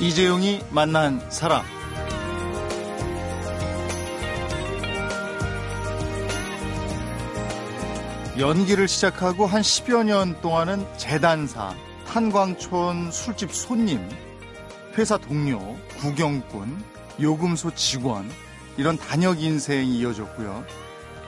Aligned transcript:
이재용이 0.00 0.60
만난 0.70 1.20
사람 1.30 1.62
연기를 8.38 8.88
시작하고 8.88 9.44
한 9.44 9.60
10여 9.60 10.04
년 10.04 10.40
동안은 10.40 10.86
재단사, 10.96 11.74
탄광촌 12.06 13.10
술집 13.12 13.52
손님, 13.52 14.00
회사 14.96 15.18
동료, 15.18 15.58
구경꾼, 15.98 16.82
요금소 17.20 17.74
직원 17.74 18.30
이런 18.78 18.96
단역 18.96 19.42
인생이 19.42 19.98
이어졌고요. 19.98 20.64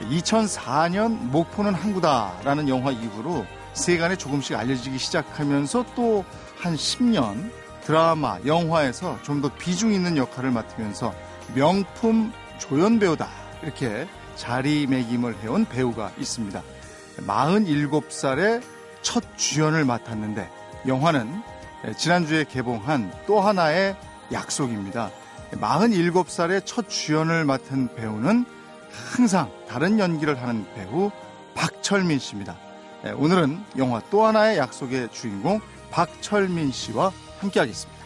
2004년 0.00 1.18
목포는 1.26 1.74
항구다라는 1.74 2.70
영화 2.70 2.90
이후로 2.90 3.44
세간에 3.74 4.16
조금씩 4.16 4.56
알려지기 4.56 4.96
시작하면서 4.96 5.84
또 5.94 6.24
한 6.62 6.76
10년 6.76 7.50
드라마, 7.84 8.38
영화에서 8.46 9.18
좀 9.22 9.42
더 9.42 9.48
비중 9.48 9.92
있는 9.92 10.16
역할을 10.16 10.50
맡으면서 10.50 11.12
명품 11.54 12.32
조연 12.58 12.98
배우다 12.98 13.28
이렇게 13.62 14.06
자리매김을 14.36 15.38
해온 15.42 15.64
배우가 15.64 16.12
있습니다. 16.18 16.62
47살에 17.26 18.62
첫 19.02 19.24
주연을 19.36 19.84
맡았는데 19.84 20.48
영화는 20.86 21.42
지난주에 21.96 22.44
개봉한 22.44 23.12
또 23.26 23.40
하나의 23.40 23.96
약속입니다. 24.32 25.10
47살에 25.52 26.64
첫 26.64 26.88
주연을 26.88 27.44
맡은 27.44 27.94
배우는 27.96 28.44
항상 29.14 29.50
다른 29.68 29.98
연기를 29.98 30.40
하는 30.40 30.66
배우 30.74 31.10
박철민 31.54 32.18
씨입니다. 32.18 32.56
오늘은 33.16 33.62
영화 33.76 34.00
또 34.10 34.24
하나의 34.24 34.58
약속의 34.58 35.08
주인공 35.10 35.60
박철민 35.90 36.70
씨와 36.70 37.10
함께하겠습니다. 37.42 38.02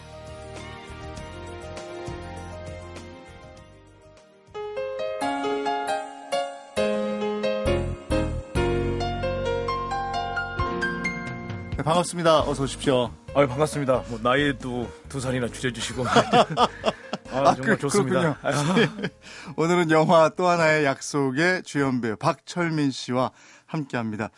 네, 11.77 11.83
반갑습니다. 11.83 12.39
어서 12.41 12.63
오십시오. 12.63 13.11
아 13.35 13.45
반갑습니다. 13.45 14.03
뭐 14.07 14.19
나이도 14.21 14.91
두 15.09 15.19
살이나 15.19 15.47
줄여주시고 15.47 16.05
아, 17.29 17.53
정말 17.53 17.55
그, 17.61 17.77
좋습니다. 17.77 18.37
오늘은 19.55 19.91
영화 19.91 20.29
또 20.29 20.47
하나의 20.47 20.85
약속의 20.85 21.63
주연 21.63 22.01
배우 22.01 22.15
박철민 22.15 22.89
씨와 22.89 23.31
함께합니다. 23.67 24.31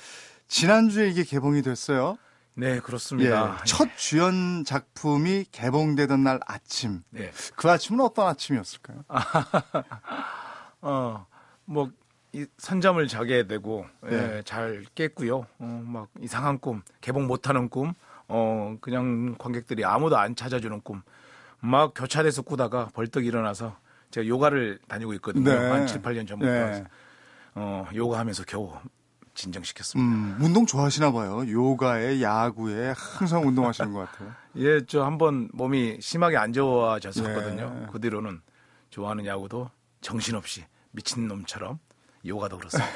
지난주에 0.50 1.10
이게 1.10 1.24
개봉이 1.24 1.62
됐어요. 1.62 2.18
네 2.60 2.80
그렇습니다. 2.80 3.58
예, 3.60 3.64
첫 3.66 3.88
주연 3.98 4.64
작품이 4.66 5.46
개봉되던 5.52 6.24
날 6.24 6.40
아침. 6.46 7.04
네. 7.10 7.32
그 7.56 7.70
아침은 7.70 8.02
어떤 8.02 8.28
아침이었을까요? 8.28 9.04
어 10.82 11.26
뭐 11.66 11.90
이 12.32 12.46
선잠을 12.58 13.08
자게 13.08 13.48
되고 13.48 13.88
예, 14.06 14.10
네. 14.10 14.42
잘 14.44 14.86
깼고요. 14.94 15.48
어, 15.58 15.84
막 15.86 16.10
이상한 16.22 16.60
꿈, 16.60 16.84
개봉 17.02 17.26
못하는 17.26 17.70
꿈, 17.70 17.94
어 18.28 18.78
그냥 18.82 19.36
관객들이 19.40 19.84
아무도 19.84 20.16
안 20.18 20.36
찾아주는 20.36 20.82
꿈, 20.82 21.02
막 21.60 21.94
교차돼서 21.96 22.44
꾸다가 22.44 22.90
벌떡 22.94 23.26
일어나서 23.26 23.76
제가 24.12 24.28
요가를 24.28 24.80
다니고 24.88 25.14
있거든요. 25.16 25.50
네. 25.52 25.70
한 25.70 25.88
7, 25.88 26.02
8년 26.04 26.28
전부터 26.28 26.52
네. 26.52 26.84
어 27.56 27.88
요가하면서 27.96 28.44
겨우 28.46 28.74
진정시켰습니다. 29.40 30.16
음, 30.16 30.38
운동 30.42 30.66
좋아하시나 30.66 31.12
봐요. 31.12 31.44
요가에 31.50 32.22
야구에 32.22 32.94
항상 32.98 33.48
운동하시는 33.48 33.94
것 33.94 34.00
같아요. 34.12 34.34
예, 34.58 34.86
저 34.86 35.04
한번 35.04 35.50
몸이 35.54 35.98
심하게 36.02 36.38
안 36.38 36.52
좋아졌었거든요. 36.54 37.74
네. 37.80 37.86
그 37.92 38.00
뒤로는 38.02 38.42
좋아하는 38.90 39.26
야구도 39.26 39.70
정신없이 40.02 40.66
미친 40.92 41.28
놈처럼 41.28 41.80
요가도 42.26 42.58
그렇습니다. 42.58 42.92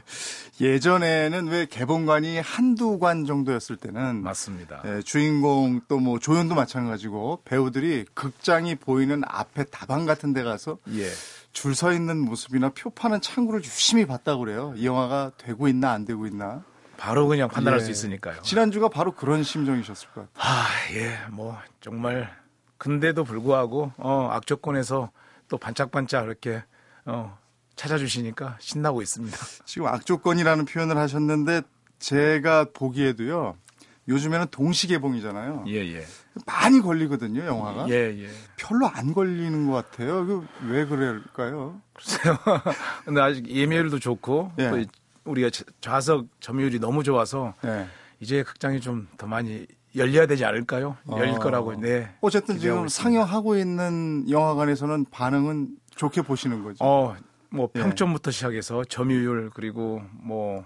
예전에는 0.60 1.48
왜 1.48 1.66
개봉관이 1.66 2.38
한두 2.40 2.98
관 2.98 3.26
정도였을 3.26 3.76
때는 3.76 4.22
맞습니다. 4.22 4.82
예, 4.86 5.02
주인공 5.02 5.80
또 5.88 5.98
뭐 6.02 6.18
조연도 6.18 6.54
마찬가지고 6.54 7.42
배우들이 7.44 8.06
극장이 8.14 8.76
보이는 8.76 9.22
앞에 9.26 9.64
다방 9.64 10.06
같은 10.06 10.32
데 10.32 10.42
가서 10.42 10.78
예. 10.94 11.08
줄 11.52 11.74
서 11.74 11.92
있는 11.92 12.18
모습이나 12.18 12.70
표 12.74 12.90
파는 12.90 13.20
창구를 13.20 13.62
유심히 13.62 14.06
봤다고 14.06 14.40
그래요. 14.44 14.72
이 14.76 14.86
영화가 14.86 15.32
되고 15.36 15.68
있나 15.68 15.92
안 15.92 16.04
되고 16.04 16.26
있나. 16.26 16.62
바로 16.96 17.26
그냥 17.26 17.48
판단할 17.48 17.80
예. 17.80 17.84
수 17.84 17.90
있으니까요. 17.90 18.42
지난주가 18.42 18.88
바로 18.88 19.12
그런 19.12 19.42
심정이셨을 19.42 20.08
것 20.10 20.32
같아요. 20.32 20.52
아, 20.52 20.66
예, 20.94 21.18
뭐 21.30 21.58
정말 21.80 22.32
근데도 22.78 23.24
불구하고 23.24 23.92
어, 23.96 24.28
악조건에서 24.32 25.10
또 25.48 25.58
반짝반짝 25.58 26.24
이렇게 26.26 26.62
어, 27.04 27.36
찾아주시니까 27.76 28.56
신나고 28.60 29.02
있습니다. 29.02 29.36
지금 29.64 29.88
악조건이라는 29.88 30.64
표현을 30.64 30.96
하셨는데 30.96 31.62
제가 31.98 32.66
보기에도요. 32.72 33.56
요즘에는 34.08 34.46
동시 34.50 34.88
개봉이잖아요. 34.88 35.64
예, 35.68 35.74
예. 35.94 36.04
많이 36.46 36.80
걸리거든요, 36.80 37.44
영화가. 37.44 37.88
예, 37.88 37.94
예. 38.24 38.28
별로 38.56 38.86
안 38.88 39.12
걸리는 39.14 39.70
것 39.70 39.74
같아요. 39.90 40.44
왜 40.66 40.84
그럴까요? 40.86 41.80
글쎄요. 41.92 42.36
근데 43.04 43.20
아직 43.20 43.48
예매율도 43.48 43.98
좋고 44.00 44.52
예. 44.58 44.70
또 44.70 44.78
이- 44.78 44.86
우리가 45.24 45.50
자- 45.50 45.64
좌석 45.80 46.26
점유율이 46.40 46.80
너무 46.80 47.04
좋아서 47.04 47.54
네. 47.62 47.86
이제 48.18 48.42
극장이 48.42 48.80
좀 48.80 49.06
더 49.16 49.26
많이 49.28 49.66
열려야 49.94 50.26
되지 50.26 50.44
않을까요? 50.44 50.96
열릴 51.10 51.34
어. 51.36 51.38
거라고. 51.38 51.74
네. 51.76 52.12
어쨌든 52.22 52.58
지금. 52.58 52.88
상영하고 52.88 53.56
있는 53.56 54.28
영화관에서는 54.28 55.04
반응은 55.12 55.76
좋게 55.94 56.22
보시는 56.22 56.64
거죠. 56.64 56.78
어, 56.84 57.14
뭐 57.50 57.68
예. 57.76 57.80
평점부터 57.80 58.30
시작해서 58.32 58.82
점유율 58.84 59.50
그리고 59.54 60.02
뭐 60.12 60.64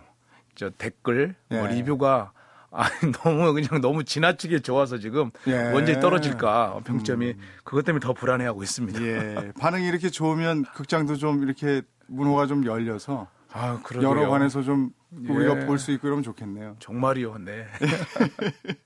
저 0.58 0.70
댓글, 0.70 1.34
뭐 1.50 1.68
예. 1.68 1.74
리뷰가 1.74 2.32
아, 2.76 2.90
너무 3.24 3.54
그냥 3.54 3.80
너무 3.80 4.04
지나치게 4.04 4.60
좋아서 4.60 4.98
지금 4.98 5.30
예. 5.46 5.52
음. 5.52 5.74
원전이 5.74 6.00
떨어질까 6.00 6.80
평점이 6.84 7.34
그것 7.64 7.84
때문에 7.84 8.00
더 8.00 8.12
불안해하고 8.12 8.62
있습니다. 8.62 9.02
예. 9.02 9.52
반응이 9.58 9.86
이렇게 9.86 10.10
좋으면 10.10 10.64
극장도 10.74 11.16
좀 11.16 11.42
이렇게 11.42 11.80
문호가 12.06 12.46
좀 12.46 12.66
열려서 12.66 13.28
아, 13.52 13.80
그러게요. 13.82 14.10
여러 14.10 14.28
관에서 14.28 14.62
좀 14.62 14.90
예. 15.26 15.32
우리가 15.32 15.66
볼수 15.66 15.90
있고 15.92 16.06
이러면 16.08 16.22
좋겠네요. 16.22 16.76
정말이요. 16.78 17.38
네. 17.38 17.66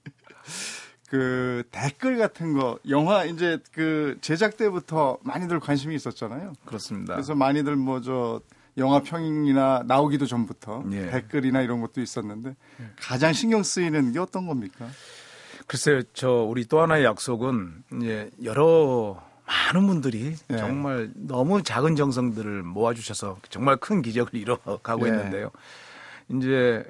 그 1.10 1.64
댓글 1.72 2.18
같은 2.18 2.52
거 2.52 2.78
영화 2.88 3.24
이제 3.24 3.58
그 3.72 4.16
제작 4.20 4.56
때부터 4.56 5.18
많이들 5.22 5.58
관심이 5.58 5.96
있었잖아요. 5.96 6.52
그렇습니다. 6.64 7.14
그래서 7.14 7.34
많이들 7.34 7.74
뭐저 7.74 8.40
영화 8.80 9.00
평이나 9.00 9.84
나오기도 9.86 10.26
전부터 10.26 10.84
예. 10.92 11.10
댓글이나 11.10 11.60
이런 11.62 11.80
것도 11.80 12.00
있었는데 12.00 12.56
가장 12.98 13.32
신경 13.32 13.62
쓰이는 13.62 14.12
게 14.12 14.18
어떤 14.18 14.46
겁니까? 14.46 14.88
글쎄요, 15.66 16.02
저 16.14 16.28
우리 16.30 16.64
또 16.64 16.80
하나의 16.80 17.04
약속은 17.04 17.84
이제 18.00 18.30
여러 18.42 19.22
많은 19.46 19.86
분들이 19.86 20.34
예. 20.50 20.56
정말 20.56 21.10
너무 21.14 21.62
작은 21.62 21.94
정성들을 21.94 22.62
모아주셔서 22.62 23.38
정말 23.48 23.76
큰 23.76 24.02
기적을 24.02 24.34
이뤄가고 24.38 25.06
예. 25.06 25.10
있는데요. 25.12 25.50
이제 26.30 26.84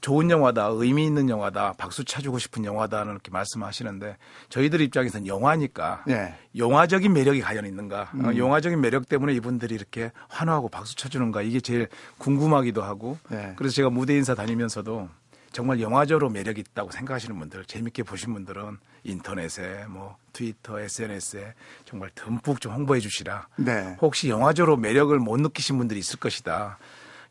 좋은 0.00 0.30
영화다, 0.30 0.66
의미 0.72 1.06
있는 1.06 1.30
영화다, 1.30 1.74
박수 1.78 2.04
쳐주고 2.04 2.38
싶은 2.38 2.64
영화다는 2.64 3.12
이렇게 3.12 3.30
말씀하시는데 3.30 4.16
저희들 4.50 4.80
입장에서는 4.82 5.26
영화니까 5.26 6.04
예. 6.10 6.34
영화적인 6.56 7.12
매력이 7.12 7.40
과연 7.40 7.64
있는가? 7.64 8.02
어, 8.02 8.28
음. 8.28 8.36
영화적인 8.36 8.80
매력 8.80 9.08
때문에 9.08 9.32
이분들이 9.34 9.74
이렇게 9.74 10.10
환호하고 10.28 10.68
박수 10.68 10.94
쳐주는가? 10.96 11.42
이게 11.42 11.60
제일 11.60 11.88
궁금하기도 12.18 12.82
하고. 12.82 13.18
예. 13.32 13.54
그래서 13.56 13.76
제가 13.76 13.88
무대 13.88 14.14
인사 14.14 14.34
다니면서도 14.34 15.08
정말 15.52 15.80
영화적으로 15.80 16.28
매력이 16.30 16.60
있다고 16.60 16.90
생각하시는 16.90 17.38
분들, 17.38 17.64
재밌게 17.64 18.02
보신 18.02 18.34
분들은 18.34 18.76
인터넷에 19.04 19.86
뭐 19.88 20.16
트위터, 20.32 20.80
SNS에 20.80 21.54
정말 21.84 22.10
듬뿍 22.14 22.60
좀 22.60 22.72
홍보해 22.72 22.98
주시라. 23.00 23.46
네. 23.56 23.96
혹시 24.02 24.28
영화적으로 24.28 24.76
매력을 24.76 25.16
못 25.18 25.40
느끼신 25.40 25.78
분들이 25.78 26.00
있을 26.00 26.18
것이다. 26.18 26.78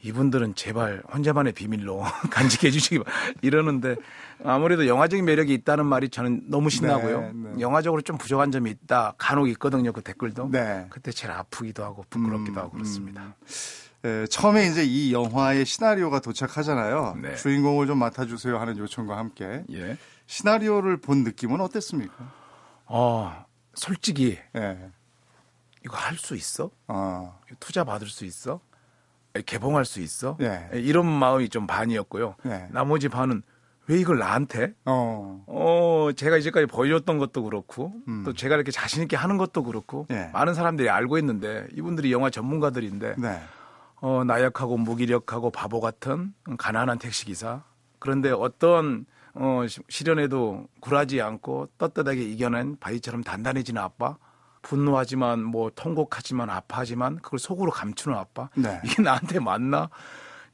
이분들은 0.03 0.55
제발 0.55 1.01
혼자만의 1.13 1.53
비밀로 1.53 2.03
간직해 2.29 2.71
주시기 2.71 3.00
바- 3.00 3.05
이러는데 3.41 3.95
아무래도 4.44 4.85
영화적인 4.88 5.23
매력이 5.23 5.53
있다는 5.53 5.85
말이 5.85 6.09
저는 6.09 6.50
너무 6.50 6.69
신나고요. 6.69 7.21
네, 7.21 7.31
네. 7.33 7.61
영화적으로 7.61 8.01
좀 8.01 8.17
부족한 8.17 8.51
점이 8.51 8.69
있다. 8.69 9.13
간혹 9.17 9.47
있거든요. 9.50 9.94
그 9.94 10.01
댓글도. 10.01 10.50
네. 10.51 10.88
그때 10.89 11.11
제일 11.11 11.31
아프기도 11.31 11.83
하고 11.85 12.03
부끄럽기도 12.09 12.53
음, 12.53 12.57
하고 12.57 12.71
그렇습니다. 12.71 13.35
에, 14.03 14.25
처음에 14.27 14.67
이제 14.67 14.83
이 14.83 15.13
영화의 15.13 15.65
시나리오가 15.65 16.19
도착하잖아요. 16.19 17.19
네. 17.21 17.35
주인공을 17.35 17.88
좀 17.88 17.97
맡아주세요 17.99 18.57
하는 18.59 18.77
요청과 18.77 19.17
함께 19.17 19.63
예. 19.71 19.97
시나리오를 20.27 20.97
본 20.97 21.23
느낌은 21.23 21.61
어땠습니까? 21.61 22.13
어, 22.88 23.45
솔직히 23.73 24.38
예. 24.57 24.91
이거 25.85 25.95
할 25.95 26.17
수 26.17 26.35
있어? 26.35 26.69
어. 26.88 27.39
투자 27.61 27.85
받을 27.85 28.07
수 28.07 28.25
있어? 28.25 28.59
에, 29.35 29.41
개봉할 29.41 29.85
수 29.85 30.00
있어? 30.00 30.38
네. 30.39 30.69
에, 30.74 30.80
이런 30.80 31.06
마음이 31.07 31.50
좀 31.50 31.65
반이었고요. 31.68 32.35
네. 32.44 32.68
나머지 32.71 33.09
반은 33.09 33.41
왜 33.88 34.00
이걸 34.00 34.18
나한테? 34.19 34.74
어. 34.85 35.44
어, 35.47 36.09
제가 36.15 36.38
이제까지 36.38 36.68
보여줬던 36.68 37.18
것도 37.18 37.44
그렇고, 37.44 37.94
음. 38.07 38.24
또 38.24 38.31
제가 38.33 38.56
이렇게 38.56 38.71
자신 38.71 39.03
있게 39.03 39.18
하는 39.18 39.38
것도 39.38 39.63
그렇고, 39.63 40.06
예. 40.09 40.30
많은 40.31 40.53
사람들이 40.53 40.89
알고 40.89 41.18
있는데, 41.18 41.68
이분들이 41.75 42.12
영화 42.13 42.30
전문가들인데, 42.30 43.15
네. 43.18 43.41
어, 43.95 44.24
나약하고 44.24 44.77
무기력하고 44.77 45.50
바보 45.50 45.81
같은 45.81 46.33
가난한 46.57 46.97
택시 47.00 47.25
기사. 47.25 47.63
그런데 48.00 48.31
어떤, 48.31 49.06
어, 49.33 49.65
시- 49.68 49.81
시련에도 49.89 50.65
굴하지 50.80 51.21
않고 51.21 51.68
떳떳하게 51.77 52.21
이겨낸 52.24 52.77
바위처럼 52.80 53.21
단단해지는 53.24 53.81
아빠. 53.81 54.15
분노하지만 54.63 55.44
뭐 55.44 55.69
통곡하지만 55.75 56.50
아파하지만 56.50 57.18
그걸 57.18 57.38
속으로 57.38 57.69
감추는 57.71 58.18
아빠. 58.18 58.50
네. 58.56 58.81
이게 58.83 59.01
나한테 59.04 59.39
맞나? 59.39 59.89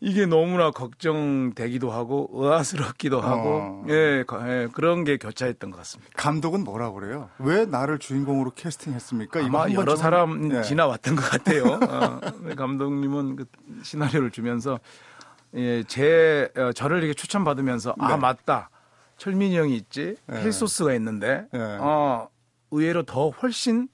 이게 0.02 0.26
너무나 0.26 0.72
걱정되기도 0.72 1.92
하고 1.92 2.30
의아스럽기도 2.34 3.20
하고 3.20 3.50
어. 3.50 3.86
예, 3.90 4.24
거- 4.26 4.42
예, 4.50 4.68
그런 4.74 5.04
게 5.04 5.18
교차했던 5.18 5.72
것 5.72 5.78
같습니다. 5.78 6.10
감독은 6.16 6.64
뭐라 6.64 6.92
그래요? 6.92 7.30
왜 7.40 7.66
나를 7.66 8.00
주인공으로 8.00 8.52
캐스팅했습니까? 8.52 9.42
아마 9.44 9.64
한 9.64 9.74
여러 9.74 9.96
사람 9.98 10.54
예. 10.54 10.62
지나왔던 10.62 11.16
것 11.18 11.22
같아요. 11.30 11.64
어, 11.66 12.20
네, 12.44 12.56
감독님은 12.56 13.36
그 13.36 13.46
시나리오를 13.84 14.32
주면서 14.32 14.80
예, 15.56 15.84
제 15.84 16.50
어, 16.56 16.72
저를 16.72 17.00
이렇게 17.00 17.14
추천받으면서 17.14 17.96
네. 17.98 18.06
아 18.06 18.16
맞다 18.18 18.70
철민이 19.18 19.58
형이 19.58 19.76
있지 19.76 20.16
예. 20.32 20.42
힐소스가 20.44 20.94
있는데 20.94 21.46
예. 21.54 21.60
어, 21.82 22.30
의외로 22.72 23.04
더 23.04 23.32
훨씬 23.32 23.90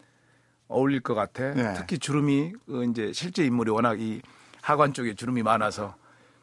어울릴 0.68 1.02
것 1.02 1.14
같아. 1.14 1.48
예. 1.58 1.74
특히 1.78 2.00
주름이 2.00 2.54
그 2.66 2.86
이제 2.86 3.12
실제 3.14 3.46
인물이 3.46 3.72
워낙 3.72 4.00
이 4.00 4.22
하관 4.62 4.94
쪽에 4.94 5.14
주름이 5.14 5.44
많아서 5.44 5.96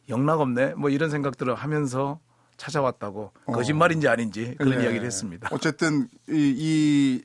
영락 0.09 0.41
없네. 0.41 0.75
뭐 0.75 0.91
이런 0.91 1.11
생각들을 1.11 1.55
하면서 1.55 2.21
찾아왔다고 2.57 3.33
거짓말인지 3.47 4.07
아닌지 4.09 4.55
그런 4.59 4.79
예. 4.79 4.85
이야기를 4.85 5.05
했습니다. 5.07 5.49
어쨌든 5.51 6.09
이, 6.29 6.55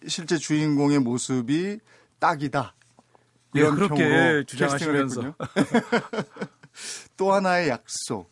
이 0.02 0.08
실제 0.08 0.38
주인공의 0.38 1.00
모습이 1.00 1.80
딱이다. 2.20 2.74
예, 3.56 3.60
이런 3.60 3.76
그렇게 3.76 4.10
평으로 4.10 4.44
주장하시면서. 4.44 5.36
또 7.18 7.34
하나의 7.34 7.70
약속. 7.70 8.30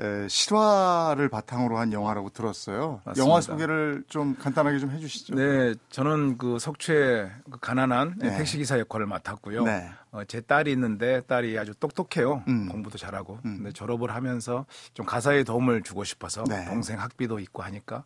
에, 0.00 0.28
실화를 0.28 1.28
바탕으로 1.28 1.76
한 1.78 1.92
영화라고 1.92 2.30
들었어요. 2.30 3.00
맞습니다. 3.04 3.28
영화 3.28 3.40
소개를 3.40 4.04
좀 4.08 4.36
간단하게 4.36 4.78
좀 4.78 4.90
해주시죠. 4.90 5.34
네, 5.34 5.74
저는 5.90 6.38
그 6.38 6.58
속초의 6.58 7.30
그 7.50 7.58
가난한 7.58 8.14
네. 8.18 8.36
택시 8.36 8.58
기사 8.58 8.78
역할을 8.78 9.06
맡았고요. 9.06 9.64
네. 9.64 9.90
어, 10.12 10.22
제 10.24 10.40
딸이 10.40 10.70
있는데 10.72 11.20
딸이 11.22 11.58
아주 11.58 11.74
똑똑해요. 11.74 12.44
음. 12.46 12.68
공부도 12.68 12.96
잘하고. 12.96 13.40
근데 13.42 13.72
졸업을 13.72 14.14
하면서 14.14 14.66
좀 14.94 15.04
가사에 15.04 15.42
도움을 15.42 15.82
주고 15.82 16.04
싶어서 16.04 16.44
네. 16.44 16.64
동생 16.66 17.00
학비도 17.00 17.40
있고 17.40 17.62
하니까 17.64 18.04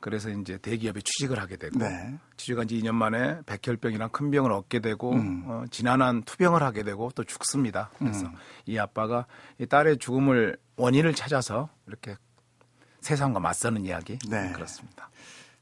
그래서 0.00 0.30
이제 0.30 0.58
대기업에 0.58 1.00
취직을 1.02 1.38
하게 1.38 1.56
되고 1.56 1.78
네. 1.78 2.18
취직한 2.36 2.66
지 2.66 2.80
2년 2.80 2.94
만에 2.94 3.40
백혈병이랑 3.46 4.10
큰 4.10 4.30
병을 4.30 4.50
얻게 4.52 4.80
되고 4.80 5.12
음. 5.12 5.44
어, 5.46 5.64
지난한 5.70 6.22
투병을 6.22 6.62
하게 6.62 6.82
되고 6.82 7.10
또 7.14 7.24
죽습니다. 7.24 7.90
그래서 7.98 8.30
이 8.66 8.78
아빠가 8.78 9.26
이 9.58 9.66
딸의 9.66 9.98
죽음을 9.98 10.56
원인을 10.76 11.14
찾아서 11.14 11.68
이렇게 11.86 12.16
세상과 13.00 13.40
맞서는 13.40 13.84
이야기 13.84 14.18
네. 14.28 14.52
그렇습니다. 14.52 15.10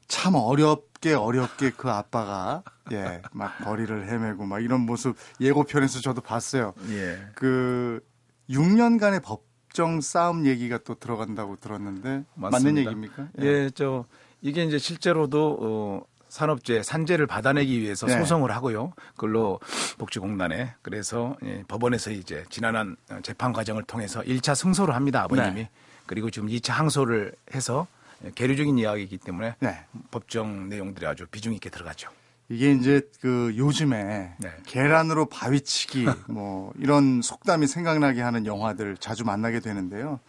참 0.06 0.34
어렵게 0.36 1.12
어렵게 1.14 1.72
그 1.76 1.90
아빠가 1.90 2.62
예, 2.92 3.20
막 3.32 3.58
거리를 3.58 4.08
헤매고 4.08 4.46
막 4.46 4.60
이런 4.60 4.80
모습 4.80 5.16
예고편에서 5.40 6.00
저도 6.00 6.22
봤어요. 6.22 6.72
예. 6.88 7.18
그 7.34 8.00
6년간의 8.48 9.22
법정 9.22 10.00
싸움 10.00 10.46
얘기가 10.46 10.78
또 10.78 10.94
들어간다고 10.94 11.56
들었는데 11.56 12.08
맞는 12.34 12.50
맞습니다. 12.52 12.80
얘기입니까? 12.80 13.28
예, 13.40 13.68
저 13.70 14.06
이게 14.42 14.64
이제 14.64 14.78
실제로도 14.78 15.58
어, 15.60 16.02
산업재 16.28 16.82
산재를 16.82 17.26
받아내기 17.26 17.80
위해서 17.80 18.06
네. 18.06 18.18
소송을 18.18 18.50
하고요. 18.50 18.92
그걸로 19.14 19.60
복지공단에 19.98 20.74
그래서 20.82 21.36
예, 21.44 21.64
법원에서 21.66 22.10
이제 22.10 22.44
지난한 22.50 22.96
어, 23.10 23.18
재판 23.22 23.52
과정을 23.52 23.84
통해서 23.84 24.20
1차 24.22 24.54
승소를 24.54 24.94
합니다. 24.94 25.22
아버님이. 25.22 25.54
네. 25.62 25.70
그리고 26.06 26.30
지금 26.30 26.48
2차 26.48 26.72
항소를 26.72 27.32
해서 27.54 27.86
예, 28.24 28.30
계류 28.34 28.56
중인 28.56 28.78
이야기이기 28.78 29.18
때문에 29.18 29.56
네. 29.60 29.84
법정 30.10 30.68
내용들이 30.68 31.06
아주 31.06 31.26
비중 31.26 31.54
있게 31.54 31.70
들어가죠. 31.70 32.10
이게 32.50 32.72
이제 32.72 33.02
그 33.20 33.54
요즘에 33.56 34.34
네. 34.38 34.50
계란으로 34.66 35.26
바위치기 35.26 36.06
뭐 36.28 36.72
이런 36.78 37.20
속담이 37.22 37.66
생각나게 37.66 38.22
하는 38.22 38.46
영화들 38.46 38.96
자주 38.98 39.24
만나게 39.24 39.60
되는데요. 39.60 40.20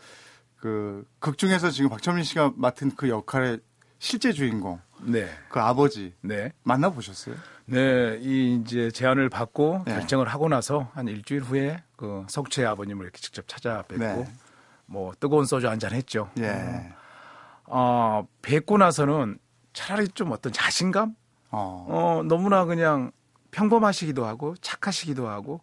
그 0.58 1.06
극 1.20 1.38
중에서 1.38 1.70
지금 1.70 1.90
박철민 1.90 2.24
씨가 2.24 2.54
맡은 2.56 2.92
그 2.96 3.10
역할의 3.10 3.60
실제 4.00 4.32
주인공 4.32 4.80
네. 5.02 5.30
그 5.50 5.60
아버지 5.60 6.14
네. 6.22 6.52
만나 6.64 6.90
보셨어요? 6.90 7.36
네, 7.66 8.18
이 8.22 8.56
이제 8.56 8.90
제안을 8.90 9.30
받고 9.30 9.84
네. 9.86 9.94
결정을 9.94 10.28
하고 10.28 10.48
나서 10.50 10.90
한 10.94 11.08
일주일 11.08 11.42
후에 11.42 11.84
그 11.96 12.26
석채 12.28 12.66
아버님을 12.66 13.04
이렇게 13.04 13.20
직접 13.20 13.48
찾아뵙고 13.48 13.98
네. 14.04 14.26
뭐 14.86 15.14
뜨거운 15.20 15.46
소주 15.46 15.70
한 15.70 15.78
잔 15.80 15.92
했죠. 15.94 16.30
예. 16.40 16.94
어, 17.66 18.26
뵙고 18.42 18.78
나서는 18.78 19.38
차라리 19.74 20.08
좀 20.08 20.32
어떤 20.32 20.52
자신감? 20.52 21.16
어. 21.52 21.86
어, 21.88 22.24
너무나 22.24 22.66
그냥 22.66 23.12
평범하시기도 23.52 24.26
하고 24.26 24.56
착하시기도 24.62 25.28
하고 25.28 25.62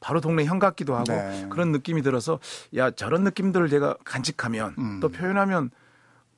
바로 0.00 0.20
동네 0.20 0.44
형 0.44 0.58
같기도 0.58 0.94
하고 0.94 1.04
네. 1.12 1.46
그런 1.48 1.72
느낌이 1.72 2.02
들어서 2.02 2.38
야 2.76 2.90
저런 2.90 3.24
느낌들을 3.24 3.68
제가 3.70 3.96
간직하면 4.04 4.74
음. 4.78 5.00
또 5.00 5.08
표현하면 5.08 5.70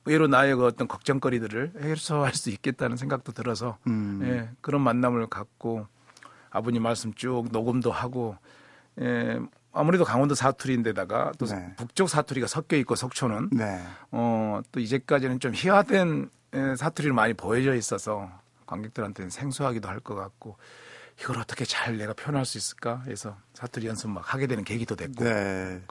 의외로 0.05 0.27
나의 0.27 0.55
그 0.55 0.65
어떤 0.65 0.87
걱정거리들을 0.87 1.73
해소할 1.81 2.33
수 2.33 2.49
있겠다는 2.49 2.97
생각도 2.97 3.31
들어서 3.31 3.77
음. 3.87 4.21
예, 4.23 4.49
그런 4.61 4.81
만남을 4.81 5.27
갖고 5.27 5.85
아버님 6.49 6.83
말씀 6.83 7.13
쭉 7.13 7.47
녹음도 7.51 7.91
하고 7.91 8.35
예, 9.01 9.39
아무래도 9.71 10.03
강원도 10.03 10.33
사투리인데다가 10.35 11.31
또 11.37 11.45
네. 11.45 11.73
북쪽 11.77 12.09
사투리가 12.09 12.47
섞여 12.47 12.75
있고 12.77 12.95
속초는 12.95 13.49
네. 13.51 13.83
어, 14.11 14.61
또 14.71 14.79
이제까지는 14.79 15.39
좀 15.39 15.53
희화된 15.53 16.29
에, 16.53 16.75
사투리를 16.75 17.13
많이 17.13 17.33
보여져 17.33 17.75
있어서 17.75 18.29
관객들한테는 18.65 19.29
생소하기도 19.29 19.87
할 19.87 19.99
것 19.99 20.15
같고 20.15 20.57
이걸 21.21 21.37
어떻게 21.37 21.65
잘 21.65 21.97
내가 21.97 22.13
표현할 22.13 22.45
수 22.45 22.57
있을까 22.57 23.03
해서 23.05 23.37
사투리 23.53 23.85
연습 23.87 24.09
막 24.09 24.33
하게 24.33 24.47
되는 24.47 24.63
계기도 24.63 24.95
됐고 24.95 25.23
네. 25.23 25.81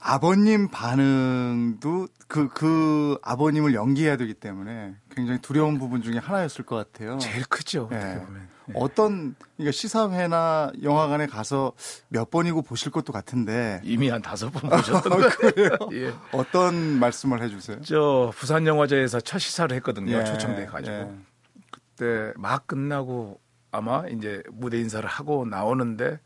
아버님 0.00 0.68
반응도 0.68 2.08
그, 2.26 2.48
그 2.48 3.18
아버님을 3.22 3.74
연기해야 3.74 4.16
되기 4.16 4.34
때문에 4.34 4.94
굉장히 5.10 5.40
두려운 5.40 5.78
부분 5.78 6.02
중에 6.02 6.16
하나였을 6.18 6.64
것 6.64 6.76
같아요. 6.76 7.18
제일 7.18 7.44
크죠 7.44 7.88
예. 7.92 7.96
어떻게 7.96 8.24
보면 8.24 8.48
예. 8.68 8.72
어떤, 8.74 9.34
그러니까 9.56 9.72
시사회나 9.72 10.72
영화관에 10.82 11.26
가서 11.26 11.72
몇 12.08 12.30
번이고 12.30 12.62
보실 12.62 12.92
것도 12.92 13.12
같은데 13.12 13.80
이미 13.82 14.08
한 14.08 14.22
다섯 14.22 14.50
번 14.50 14.70
보셨던 14.70 15.12
거예요. 15.12 15.76
예. 15.92 16.14
어떤 16.32 16.74
말씀을 16.98 17.42
해주세요? 17.42 17.80
저 17.82 18.32
부산 18.34 18.66
영화제에서 18.66 19.20
첫 19.20 19.38
시사를 19.38 19.74
했거든요. 19.76 20.16
예, 20.16 20.24
초청돼 20.24 20.66
가지고 20.66 20.94
예. 20.94 21.10
그때 21.70 22.32
막 22.36 22.66
끝나고 22.66 23.40
아마 23.72 24.06
이제 24.08 24.42
무대 24.50 24.78
인사를 24.78 25.06
하고 25.08 25.44
나오는데 25.44 26.20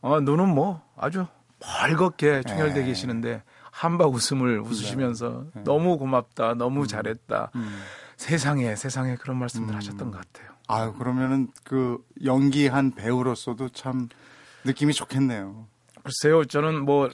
어, 0.00 0.20
눈은 0.20 0.48
뭐 0.48 0.82
아주 0.96 1.26
벌겋게 1.60 2.42
충혈돼 2.44 2.82
예. 2.82 2.84
계시는데 2.84 3.42
한박 3.70 4.12
웃음을 4.12 4.60
웃으시면서 4.60 5.46
너무 5.64 5.98
고맙다, 5.98 6.54
너무 6.54 6.86
잘했다. 6.86 7.50
음. 7.54 7.80
세상에 8.16 8.74
세상에 8.74 9.14
그런 9.14 9.38
말씀들 9.38 9.74
하셨던 9.74 10.10
것 10.10 10.20
같아요. 10.20 10.52
아유, 10.66 10.92
그러면은 10.92 11.48
그 11.64 11.98
연기한 12.24 12.92
배우로서도 12.92 13.70
참 13.70 14.08
느낌이 14.64 14.92
좋겠네요. 14.92 15.66
글쎄요, 16.02 16.44
저는 16.44 16.84
뭐 16.84 17.08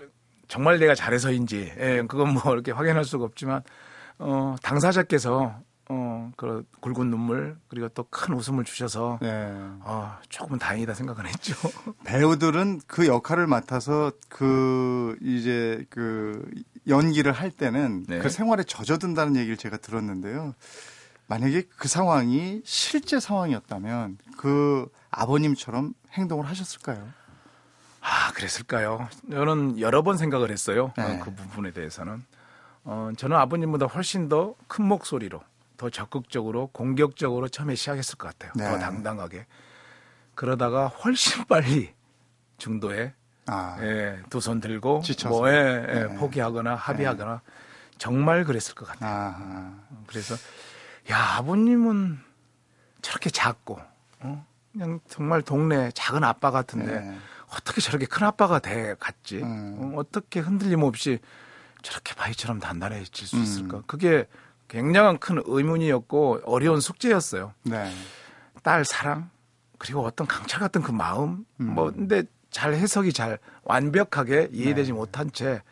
정말 0.49 0.79
내가 0.79 0.95
잘해서인지 0.95 1.75
예, 1.79 2.03
그건 2.09 2.33
뭐 2.35 2.53
이렇게 2.53 2.73
확인할 2.73 3.05
수가 3.05 3.25
없지만 3.25 3.63
어, 4.19 4.57
당사자께서 4.63 5.57
어, 5.89 6.33
그 6.37 6.65
굵은 6.81 7.11
눈물 7.11 7.59
그리고 7.69 7.89
또 7.91 8.05
큰 8.11 8.35
웃음을 8.35 8.65
주셔서 8.65 9.19
네. 9.21 9.53
아, 9.85 10.19
조금은 10.29 10.59
다행이다 10.59 10.95
생각은 10.95 11.27
했죠. 11.27 11.55
배우들은 12.05 12.81
그 12.87 13.07
역할을 13.07 13.47
맡아서 13.47 14.13
그 14.29 15.17
이제 15.21 15.85
그 15.91 16.49
연기를 16.89 17.33
할 17.33 17.51
때는 17.51 18.05
네. 18.09 18.19
그 18.19 18.29
생활에 18.31 18.63
젖어든다는 18.65 19.37
얘기를 19.37 19.57
제가 19.57 19.77
들었는데요. 19.77 20.55
만약에 21.27 21.63
그 21.77 21.89
상황이 21.89 22.61
실제 22.65 23.19
상황이었다면 23.21 24.19
그 24.37 24.87
아버님처럼 25.11 25.95
행동을 26.13 26.47
하셨을까요? 26.47 27.09
아, 28.01 28.33
그랬을까요? 28.33 29.09
저는 29.31 29.81
여러 29.81 30.03
번 30.03 30.19
생각을 30.19 30.51
했어요. 30.51 30.93
어, 30.99 31.03
네. 31.03 31.21
그 31.25 31.35
부분에 31.35 31.73
대해서는. 31.73 32.23
어, 32.85 33.11
저는 33.17 33.37
아버님보다 33.39 33.87
훨씬 33.87 34.29
더 34.29 34.55
큰 34.69 34.85
목소리로, 34.85 35.41
더 35.85 35.91
적극적으로, 35.91 36.69
공격적으로 36.69 37.49
처음에 37.49 37.75
시작했을 37.75 38.17
것 38.17 38.29
같아요. 38.29 38.53
네. 38.57 38.65
더 38.65 38.79
당당하게. 38.79 39.47
그러다가 40.35 40.87
훨씬 40.89 41.45
빨리 41.47 41.93
중도에 42.57 43.13
아, 43.47 43.77
예, 43.83 44.23
두 44.31 44.41
손 44.41 44.61
들고 44.61 45.03
지쳐서. 45.03 45.29
뭐 45.29 45.51
예, 45.51 45.85
예, 45.89 46.05
네. 46.07 46.15
포기하거나 46.17 46.75
합의하거나 46.75 47.43
정말 47.99 48.45
그랬을 48.45 48.75
것 48.75 48.89
같아요. 48.89 49.11
아하. 49.11 49.75
그래서 50.07 50.35
야 51.11 51.19
아버님은 51.37 52.19
저렇게 53.03 53.29
작고 53.29 53.79
어? 54.21 54.47
그냥 54.73 55.01
정말 55.07 55.43
동네 55.43 55.91
작은 55.93 56.25
아빠 56.25 56.51
같은데 56.51 57.01
네. 57.01 57.19
어떻게 57.51 57.83
저렇게 57.83 58.07
큰 58.07 58.27
아빠가 58.27 58.59
돼 58.59 58.95
갔지? 58.99 59.43
음. 59.43 59.77
어, 59.95 60.01
어떻게 60.01 60.41
흔들림 60.41 60.83
없이 60.83 61.19
저렇게 61.83 62.15
바위처럼 62.15 62.59
단단해질 62.61 63.27
수 63.29 63.37
음. 63.37 63.43
있을까? 63.43 63.83
그게 63.87 64.27
굉장한 64.69 65.19
큰 65.19 65.43
의문이었고 65.45 66.41
어려운 66.45 66.81
숙제였어요. 66.81 67.53
네. 67.65 67.91
딸 68.63 68.85
사랑 68.85 69.31
그리고 69.79 70.05
어떤 70.05 70.27
강철 70.27 70.61
같은 70.61 70.83
그 70.83 70.91
마음 70.91 71.45
음. 71.61 71.75
뭐 71.75 71.91
근데 71.91 72.23
잘 72.51 72.75
해석이 72.75 73.13
잘 73.13 73.39
완벽하게 73.65 74.49
이해되지 74.53 74.93
네. 74.93 74.97
못한 74.97 75.31
채 75.33 75.63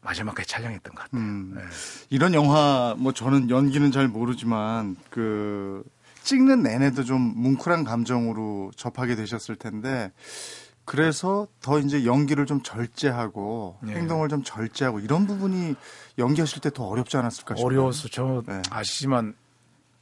마지막까지 0.00 0.48
촬영했던 0.48 0.94
것 0.94 1.02
같아요. 1.02 1.20
음. 1.20 1.54
네. 1.56 1.62
이런 2.10 2.34
영화 2.34 2.94
뭐 2.98 3.12
저는 3.12 3.50
연기는 3.50 3.90
잘 3.92 4.08
모르지만 4.08 4.96
그 5.10 5.84
찍는 6.22 6.62
내내도 6.62 7.04
좀 7.04 7.20
뭉클한 7.20 7.84
감정으로 7.84 8.70
접하게 8.76 9.16
되셨을 9.16 9.56
텐데 9.56 10.12
그래서 10.84 11.46
더 11.60 11.78
이제 11.78 12.04
연기를 12.04 12.44
좀 12.46 12.62
절제하고 12.62 13.78
예. 13.88 13.92
행동을 13.92 14.28
좀 14.28 14.42
절제하고 14.42 15.00
이런 15.00 15.26
부분이 15.26 15.74
연기하실 16.18 16.60
때 16.60 16.70
더 16.70 16.84
어렵지 16.84 17.16
않았을까 17.16 17.54
싶어요. 17.56 17.66
어려워서 17.66 18.08
저 18.08 18.42
네. 18.46 18.62
아시지만 18.70 19.34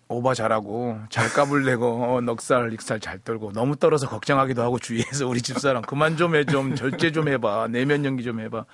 오바 0.09 0.35
잘하고 0.35 0.99
잘 1.11 1.29
까불내고 1.29 1.87
어, 2.17 2.21
넉살 2.21 2.73
익살 2.73 2.99
잘 3.01 3.19
떨고 3.21 3.53
너무 3.53 3.77
떨어서 3.77 4.09
걱정하기도 4.09 4.61
하고 4.63 4.79
주위에서 4.79 5.29
우리 5.29 5.41
집사람 5.43 5.83
그만 5.83 6.17
좀 6.17 6.35
해 6.35 6.45
좀 6.45 6.75
절제 6.75 7.13
좀 7.13 7.29
해봐 7.29 7.69
내면 7.69 8.05
연기 8.05 8.25
좀 8.25 8.41
해봐 8.41 8.65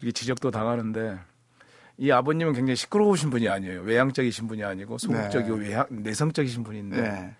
이게 0.00 0.12
지적도 0.12 0.50
당하는데 0.52 1.18
이 1.98 2.10
아버님은 2.10 2.52
굉장히 2.52 2.76
시끄러우신 2.76 3.30
분이 3.30 3.48
아니에요 3.48 3.80
외향적이신 3.82 4.46
분이 4.46 4.62
아니고 4.62 4.98
소극적이고 4.98 5.56
외향, 5.56 5.86
내성적이신 5.90 6.62
분인데 6.62 7.00
네. 7.00 7.34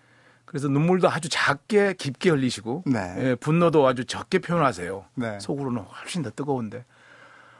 그래서 0.47 0.67
눈물도 0.67 1.09
아주 1.09 1.29
작게 1.29 1.93
깊게 1.93 2.31
흘리시고 2.31 2.83
네. 2.87 3.15
예, 3.19 3.35
분노도 3.35 3.85
아주 3.85 4.05
적게 4.05 4.39
표현하세요 4.39 5.05
네. 5.15 5.39
속으로는 5.39 5.83
훨씬 5.83 6.23
더 6.23 6.31
뜨거운데 6.31 6.83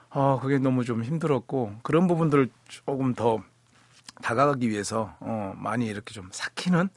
아 0.10 0.39
그게 0.41 0.58
너무 0.58 0.84
좀 0.84 1.03
힘들었고 1.03 1.75
그런 1.84 2.08
부분들을 2.08 2.50
조금 2.67 3.13
더 3.13 3.44
다가가기 4.24 4.70
위해서 4.70 5.15
어 5.20 5.53
많이 5.56 5.86
이렇게 5.86 6.13
좀 6.15 6.29
삭히는 6.32 6.89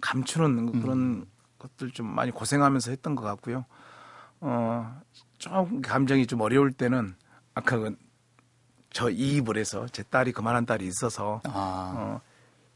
감추는 0.00 0.80
그런 0.80 1.26
것들 1.58 1.90
좀 1.90 2.06
많이 2.06 2.30
고생하면서 2.30 2.90
했던 2.90 3.14
것 3.14 3.22
같고요 3.22 3.66
어 4.40 5.02
좀 5.42 5.82
감정이 5.82 6.28
좀 6.28 6.40
어려울 6.40 6.72
때는 6.72 7.16
아까 7.54 7.76
그저 7.76 9.10
이입을 9.10 9.56
해서 9.56 9.86
제 9.88 10.04
딸이 10.04 10.30
그만한 10.30 10.66
딸이 10.66 10.86
있어서 10.86 11.40
아. 11.44 11.94
어, 11.96 12.20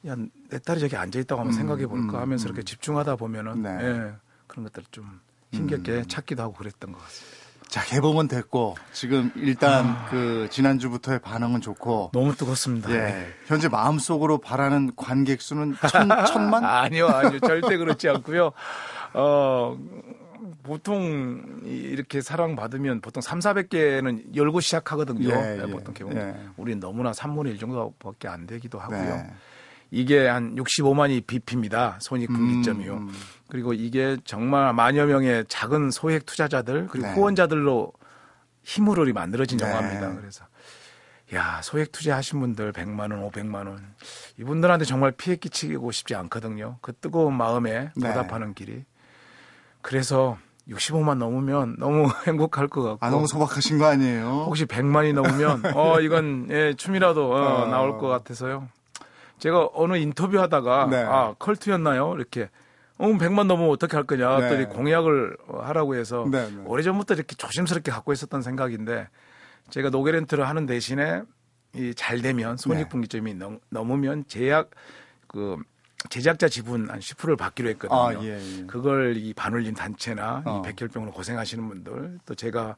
야, 0.09 0.17
내 0.51 0.59
딸이 0.59 0.81
저기 0.81 0.97
앉아 0.97 1.19
있다고 1.21 1.41
한번 1.41 1.55
음, 1.55 1.59
생각해 1.59 1.87
볼까 1.87 2.19
음, 2.19 2.23
하면서 2.23 2.45
음. 2.47 2.49
이렇게 2.49 2.63
집중하다 2.63 3.17
보면은, 3.17 3.63
네. 3.63 3.69
음. 3.71 3.81
예, 4.15 4.15
그런 4.47 4.65
것들을 4.65 4.87
좀 4.91 5.21
힘겹게 5.53 6.05
찾기도 6.07 6.43
하고 6.43 6.53
그랬던 6.55 6.93
것 6.93 6.99
같습니다. 7.03 7.37
자 7.69 7.85
개봉은 7.85 8.29
됐고 8.29 8.77
지금 8.93 9.33
일단 9.35 9.87
아. 9.87 10.07
그 10.09 10.47
지난주부터의 10.53 11.19
반응은 11.19 11.61
좋고 11.63 12.11
너무 12.13 12.33
뜨겁습니다. 12.37 12.91
예 12.93 13.27
현재 13.47 13.69
마음속으로 13.69 14.39
바라는 14.39 14.93
관객 14.95 15.43
수는 15.43 15.75
천, 15.91 16.09
천만 16.27 16.65
아니요, 16.65 17.09
아니요. 17.09 17.41
절대 17.41 17.77
그렇지 17.77 18.09
않고요. 18.09 18.53
어, 19.15 19.77
보통 20.63 21.61
이- 21.65 21.69
이렇게 21.71 22.21
사랑받으면 22.21 23.01
보통 23.01 23.21
3, 23.21 23.41
400개는 23.41 24.37
열고 24.37 24.61
시작하거든요. 24.61 25.29
예, 25.29 25.59
예, 25.59 25.63
예, 25.67 25.67
보통 25.71 25.93
개봉. 25.93 26.17
예. 26.17 26.37
우리는 26.57 26.79
너무나 26.79 27.11
3분의 27.11 27.49
1 27.49 27.59
정도밖에 27.59 28.29
안 28.29 28.47
되기도 28.47 28.79
하고요. 28.79 29.01
네. 29.17 29.31
이게 29.91 30.27
한 30.27 30.55
65만이 30.57 31.27
BP입니다. 31.27 31.99
손익분기점이요. 32.01 32.95
음. 32.95 33.13
그리고 33.49 33.73
이게 33.73 34.17
정말 34.25 34.73
만여 34.73 35.07
명의 35.07 35.45
작은 35.49 35.91
소액 35.91 36.27
투자자들 36.27 36.89
그리고 36.89 37.07
네. 37.07 37.15
후원자들로 37.15 37.93
힘으로 38.63 39.11
만들어진 39.13 39.59
네. 39.59 39.67
영화입니다. 39.67 40.15
그래서 40.17 40.45
야 41.35 41.61
소액 41.63 41.93
투자하신 41.93 42.41
분들 42.41 42.73
100만 42.73 43.13
원, 43.13 43.31
500만 43.31 43.69
원 43.69 43.95
이분들한테 44.39 44.85
정말 44.85 45.13
피해 45.13 45.37
끼치고 45.37 45.93
싶지 45.93 46.15
않거든요. 46.15 46.79
그 46.81 46.93
뜨거운 46.93 47.35
마음에 47.35 47.91
네. 47.95 48.09
보답하는 48.09 48.55
길이. 48.55 48.85
그래서 49.83 50.37
65만 50.69 51.19
넘으면 51.19 51.77
너무 51.79 52.09
행복할 52.27 52.67
것 52.67 52.83
같고 52.83 53.07
아 53.07 53.11
너무 53.11 53.27
소박하신 53.29 53.79
거 53.79 53.87
아니에요? 53.87 54.45
혹시 54.47 54.67
100만이 54.67 55.15
넘으면 55.15 55.63
어 55.77 56.01
이건 56.01 56.49
예, 56.51 56.75
춤이라도 56.75 57.33
어, 57.33 57.63
어. 57.63 57.67
나올 57.67 57.99
것 57.99 58.09
같아서요. 58.09 58.69
제가 59.39 59.69
어느 59.75 59.97
인터뷰 59.97 60.41
하다가 60.41 60.87
네. 60.91 60.97
아 61.03 61.35
컬트였나요? 61.39 62.15
이렇게 62.17 62.49
어 62.99 63.07
100만 63.09 63.47
넘으면 63.47 63.71
어떻게 63.71 63.97
할 63.97 64.05
거냐 64.05 64.39
네. 64.39 64.45
했더니 64.45 64.65
공약을 64.67 65.37
하라고 65.63 65.95
해서 65.97 66.27
네, 66.31 66.49
네. 66.51 66.63
오래전부터 66.65 67.15
이렇게 67.15 67.35
조심스럽게 67.37 67.91
갖고 67.91 68.13
있었던 68.13 68.41
생각인데 68.43 69.09
제가 69.71 69.91
노게렌트를 69.91 70.49
하는 70.49 70.67
대신에 70.67 71.23
이 71.75 71.93
잘 71.95 72.23
되면 72.23 72.57
손익분기점이 72.57 73.35
네. 73.35 73.39
넘, 73.39 73.59
넘으면 73.69 74.25
제약 74.29 74.71
그 75.27 75.57
제작자 76.09 76.49
지분 76.49 76.89
한 76.89 77.01
10%를 77.01 77.37
받기로 77.37 77.69
했거든요. 77.71 77.99
아, 77.99 78.15
예, 78.23 78.39
예. 78.61 78.65
그걸 78.67 79.17
이 79.17 79.35
반올림 79.35 79.75
단체나 79.75 80.43
어. 80.47 80.63
이 80.65 80.69
백혈병으로 80.73 81.13
고생하시는 81.13 81.69
분들 81.69 82.21
또 82.25 82.35
제가 82.35 82.77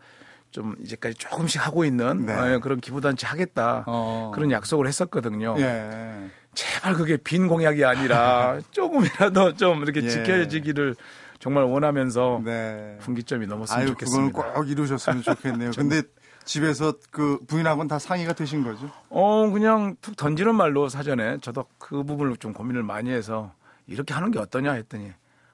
좀 0.50 0.74
이제까지 0.80 1.14
조금씩 1.16 1.64
하고 1.64 1.84
있는 1.84 2.26
네. 2.26 2.32
어, 2.54 2.58
그런 2.58 2.80
기부단체 2.80 3.26
하겠다 3.26 3.84
어. 3.86 4.32
그런 4.34 4.50
약속을 4.50 4.88
했었거든요. 4.88 5.54
예. 5.58 6.28
제발 6.58 6.94
그게 6.94 7.16
빈 7.16 7.46
공약이 7.46 7.84
아니라 7.84 8.58
조금이라도 8.72 9.54
좀 9.54 9.82
이렇게 9.82 10.02
예. 10.02 10.08
지켜지기를 10.08 10.96
정말 11.38 11.62
원하면서 11.62 12.42
네. 12.44 12.96
분기점이 13.00 13.46
넘었으면 13.46 13.80
아유, 13.80 13.88
좋겠습니다. 13.90 14.36
그걸 14.36 14.54
꼭 14.54 14.68
이루셨으면 14.68 15.22
좋겠네요. 15.22 15.70
근데 15.78 16.02
집에서 16.44 16.94
그 17.12 17.38
부인하고는 17.46 17.86
다 17.86 18.00
상의가 18.00 18.32
되신 18.32 18.64
거죠? 18.64 18.90
어 19.08 19.48
그냥 19.50 19.94
툭 20.00 20.16
던지는 20.16 20.56
말로 20.56 20.88
사전에 20.88 21.38
저도 21.38 21.66
그 21.78 22.02
부분을 22.02 22.36
좀 22.38 22.52
고민을 22.52 22.82
많이 22.82 23.10
해서 23.10 23.52
이렇게 23.86 24.12
하는 24.12 24.32
게 24.32 24.40
어떠냐 24.40 24.72
했더니 24.72 25.12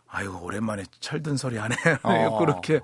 아이고 0.08 0.42
오랜만에 0.42 0.84
철든 1.00 1.36
소리 1.36 1.58
하네 1.58 1.74
어. 2.02 2.38
그렇게 2.40 2.80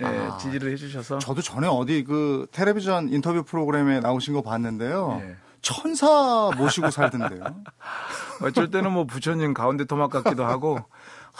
예, 0.00 0.04
아. 0.04 0.36
지지를 0.36 0.70
해주셔서 0.72 1.18
저도 1.18 1.42
전에 1.42 1.66
어디 1.66 2.04
그 2.04 2.46
텔레비전 2.52 3.08
인터뷰 3.08 3.42
프로그램에 3.42 3.98
나오신 3.98 4.32
거 4.32 4.42
봤는데요. 4.42 5.20
예. 5.24 5.36
천사 5.64 6.50
모시고 6.56 6.90
살던데요. 6.90 7.42
어쩔 8.42 8.70
때는 8.70 8.92
뭐 8.92 9.04
부처님 9.04 9.54
가운데 9.54 9.84
토막 9.84 10.10
같기도 10.10 10.44
하고 10.44 10.78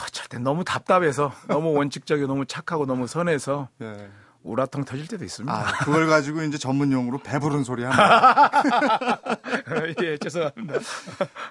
어쩔 0.02 0.26
때 0.26 0.38
너무 0.38 0.64
답답해서 0.64 1.32
너무 1.46 1.72
원칙적이고 1.72 2.26
너무 2.26 2.46
착하고 2.46 2.86
너무 2.86 3.06
선해서 3.06 3.68
예. 3.82 4.08
우라통 4.42 4.84
터질 4.84 5.06
때도 5.06 5.24
있습니다. 5.24 5.54
아, 5.54 5.64
그걸 5.84 6.06
가지고 6.06 6.42
이제 6.42 6.58
전문 6.58 6.92
용어로 6.92 7.18
배부른 7.18 7.64
소리 7.64 7.84
합니다. 7.84 8.50
예, 10.02 10.18
죄송합니다. 10.18 10.80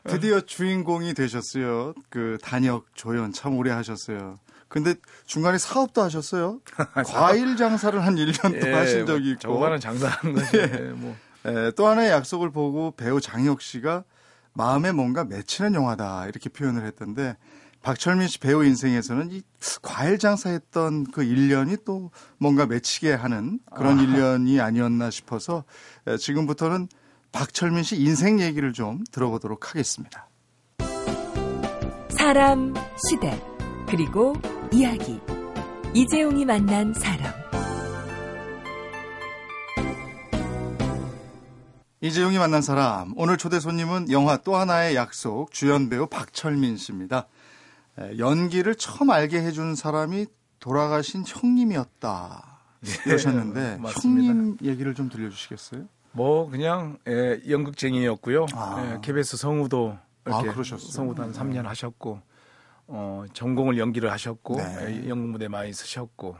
드디어 0.04 0.42
주인공이 0.42 1.14
되셨어요. 1.14 1.94
그 2.10 2.38
단역 2.42 2.86
조연 2.94 3.34
참 3.34 3.56
오래 3.56 3.72
하셨어요. 3.72 4.38
근데 4.68 4.96
중간에 5.26 5.58
사업도 5.58 6.02
하셨어요. 6.02 6.60
과일 7.06 7.56
장사를 7.56 8.04
한 8.04 8.16
1년 8.16 8.62
동안 8.62 8.80
하신 8.80 9.06
적이 9.06 9.32
있고. 9.32 9.42
저거는 9.42 9.80
장사하는 9.80 10.34
거지. 10.34 10.58
예, 10.58 10.68
뭐. 10.96 11.16
예, 11.46 11.72
또 11.76 11.88
하나의 11.88 12.12
약속을 12.12 12.52
보고 12.52 12.92
배우 12.92 13.20
장혁 13.20 13.62
씨가 13.62 14.04
마음에 14.54 14.92
뭔가 14.92 15.24
맺히는 15.24 15.74
영화다 15.74 16.28
이렇게 16.28 16.50
표현을 16.50 16.86
했던데 16.86 17.36
박철민 17.82 18.30
씨 18.30 18.40
배우 18.40 18.64
인생에서는 18.64 19.32
이 19.32 19.42
과일 19.82 20.18
장사했던 20.18 21.12
그 21.12 21.22
1년이 21.22 21.84
또 21.84 22.12
뭔가 22.38 22.66
맺히게 22.66 23.14
하는 23.14 23.60
그런 23.76 24.00
일 24.00 24.08
1년이 24.08 24.62
아니었나 24.62 25.10
싶어서 25.10 25.66
예, 26.08 26.18
지금부터는 26.18 26.88
박철민 27.34 27.84
씨 27.84 27.98
인생 27.98 28.40
얘기를 28.40 28.72
좀 28.74 29.04
들어보도록 29.12 29.70
하겠습니다. 29.70 30.30
사람, 32.10 32.74
시대, 33.10 33.38
그리고 33.90 34.34
이야기. 34.72 35.20
이재용이 35.94 36.46
만난 36.46 36.94
사람. 36.94 37.34
이재용이 42.04 42.38
만난 42.38 42.62
사람 42.62 43.14
오늘 43.16 43.38
초대 43.38 43.62
손님은 43.62 44.12
영화 44.12 44.36
또 44.36 44.58
하나의 44.58 44.94
약속 44.94 45.54
주연 45.54 45.88
배우 45.88 46.06
박철민 46.06 46.76
씨입니다. 46.76 47.28
에, 47.98 48.18
연기를 48.18 48.76
처음 48.76 49.10
알게 49.10 49.42
해준 49.42 49.74
사람이 49.74 50.26
돌아가신 50.60 51.24
형님이었다 51.26 52.60
이러셨는데 53.08 53.80
예. 53.82 53.92
형님 54.02 54.58
얘기를 54.62 54.94
좀 54.94 55.08
들려주시겠어요? 55.08 55.86
뭐 56.12 56.50
그냥 56.50 56.98
예, 57.08 57.40
연극쟁이였고요. 57.48 58.48
아. 58.54 58.96
예, 58.96 59.00
KBS 59.02 59.38
성우도 59.38 59.98
이렇게 60.26 60.50
아? 60.50 60.78
성우도 60.78 61.24
한 61.24 61.32
3년 61.32 61.64
하셨고 61.64 62.20
어, 62.88 63.24
전공을 63.32 63.78
연기를 63.78 64.12
하셨고 64.12 64.58
네. 64.58 65.04
예, 65.06 65.08
연극 65.08 65.30
무대 65.30 65.48
많이 65.48 65.72
쓰셨고 65.72 66.36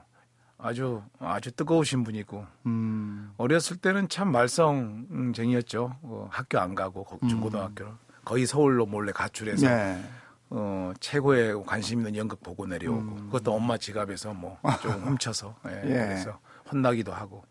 아주 0.68 1.04
아주 1.20 1.52
뜨거우신 1.52 2.06
분이고 2.06 2.46
음. 2.68 3.34
어렸을 3.38 3.76
때는 3.78 4.08
참 4.08 4.32
말썽쟁이였죠. 4.32 5.98
어, 6.02 6.28
학교 6.32 6.58
안 6.60 6.74
가고 6.74 7.04
거- 7.04 7.20
중고등학교를 7.28 7.92
거의 8.24 8.46
서울로 8.46 8.86
몰래 8.86 9.12
가출해서 9.12 9.68
네. 9.68 10.02
어, 10.50 10.94
최고의 11.02 11.64
관심 11.66 12.00
있는 12.00 12.16
연극 12.16 12.42
보고 12.42 12.66
내려오고 12.66 13.16
그것도 13.26 13.54
엄마 13.54 13.78
지갑에서 13.78 14.34
뭐 14.34 14.58
좀 14.82 14.92
훔쳐서 15.20 15.54
예, 15.68 15.82
예. 15.84 15.90
그래서 15.90 16.40
혼나기도 16.72 17.12
하고 17.12 17.44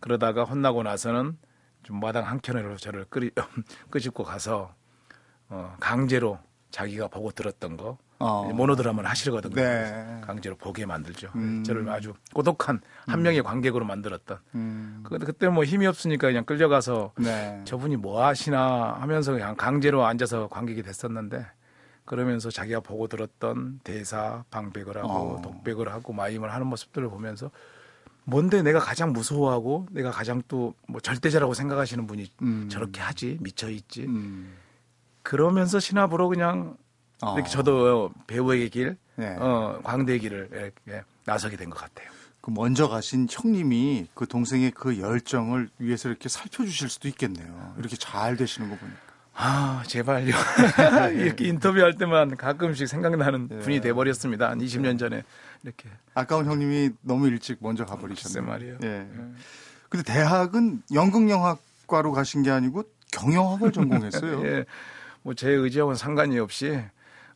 그러다가 0.00 0.44
혼나고 0.44 0.82
나서는 0.82 1.38
좀 1.82 1.98
마당 1.98 2.26
한켠으로 2.26 2.76
저를 2.76 3.06
끄리, 3.08 3.30
끄집고 3.90 4.22
가서 4.24 4.74
어, 5.48 5.74
강제로 5.80 6.38
자기가 6.70 7.08
보고 7.08 7.30
들었던 7.30 7.78
거 7.78 7.96
어. 8.20 8.44
모노드라마를 8.52 9.08
하시거든요. 9.10 9.54
네. 9.54 10.20
강제로 10.22 10.54
보게 10.56 10.84
만들죠. 10.86 11.30
음. 11.34 11.64
저를 11.64 11.88
아주 11.88 12.12
고독한 12.34 12.80
한 13.06 13.22
명의 13.22 13.42
관객으로 13.42 13.84
만들었던. 13.86 14.38
음. 14.54 15.00
그- 15.04 15.18
그때 15.18 15.48
뭐 15.48 15.64
힘이 15.64 15.86
없으니까 15.86 16.28
그냥 16.28 16.44
끌려가서 16.44 17.12
네. 17.18 17.60
저분이 17.64 17.96
뭐 17.96 18.24
하시나 18.24 18.96
하면서 19.00 19.32
그냥 19.32 19.56
강제로 19.56 20.04
앉아서 20.04 20.48
관객이 20.48 20.82
됐었는데 20.82 21.46
그러면서 22.04 22.50
자기가 22.50 22.80
보고 22.80 23.06
들었던 23.08 23.80
대사 23.84 24.44
방백을 24.50 24.98
하고 24.98 25.08
어. 25.36 25.40
독백을 25.42 25.90
하고 25.92 26.12
마임을 26.12 26.52
하는 26.52 26.66
모습들을 26.66 27.08
보면서 27.08 27.50
뭔데 28.24 28.62
내가 28.62 28.78
가장 28.80 29.12
무서워하고 29.12 29.86
내가 29.90 30.10
가장 30.10 30.42
또 30.46 30.74
뭐 30.86 31.00
절대자라고 31.00 31.54
생각하시는 31.54 32.06
분이 32.06 32.26
음. 32.42 32.68
저렇게 32.70 33.00
하지 33.00 33.38
미쳐 33.40 33.70
있지 33.70 34.04
음. 34.04 34.52
그러면서 35.22 35.78
신압으로 35.80 36.28
그냥 36.28 36.76
어. 37.22 37.34
이렇게 37.34 37.50
저도 37.50 38.10
배우의 38.26 38.70
길, 38.70 38.96
네. 39.16 39.36
어, 39.38 39.80
광대의 39.82 40.18
길을 40.20 40.48
이렇게 40.52 41.02
나서게 41.24 41.56
된 41.56 41.70
것 41.70 41.78
같아요. 41.78 42.08
그 42.40 42.50
먼저 42.50 42.88
가신 42.88 43.26
형님이 43.30 44.06
그 44.14 44.26
동생의 44.26 44.70
그 44.70 44.98
열정을 44.98 45.68
위해서 45.78 46.08
이렇게 46.08 46.28
살펴주실 46.30 46.88
수도 46.88 47.06
있겠네요. 47.08 47.74
이렇게 47.78 47.96
잘 47.96 48.36
되시는 48.36 48.70
거 48.70 48.76
보니까. 48.76 48.98
아, 49.34 49.82
제발요. 49.86 50.34
이렇게 51.16 51.46
인터뷰할 51.46 51.96
때만 51.96 52.36
가끔씩 52.36 52.88
생각나는 52.88 53.48
예. 53.52 53.58
분이 53.58 53.80
돼버렸습니다. 53.82 54.48
한 54.50 54.58
20년 54.58 54.98
전에 54.98 55.22
이렇게. 55.62 55.88
아까운 56.14 56.46
형님이 56.46 56.90
너무 57.02 57.26
일찍 57.28 57.58
먼저 57.60 57.84
가버리셨네요. 57.84 58.50
말이에요. 58.50 58.78
예. 58.84 59.06
근데 59.90 60.02
대학은 60.10 60.82
연극영화과로 60.94 62.12
가신 62.12 62.42
게 62.42 62.50
아니고 62.50 62.84
경영학을 63.12 63.72
전공했어요. 63.72 64.44
예. 64.48 64.64
뭐 65.22 65.34
제 65.34 65.50
의지하고는 65.50 65.96
상관이 65.96 66.38
없이 66.38 66.82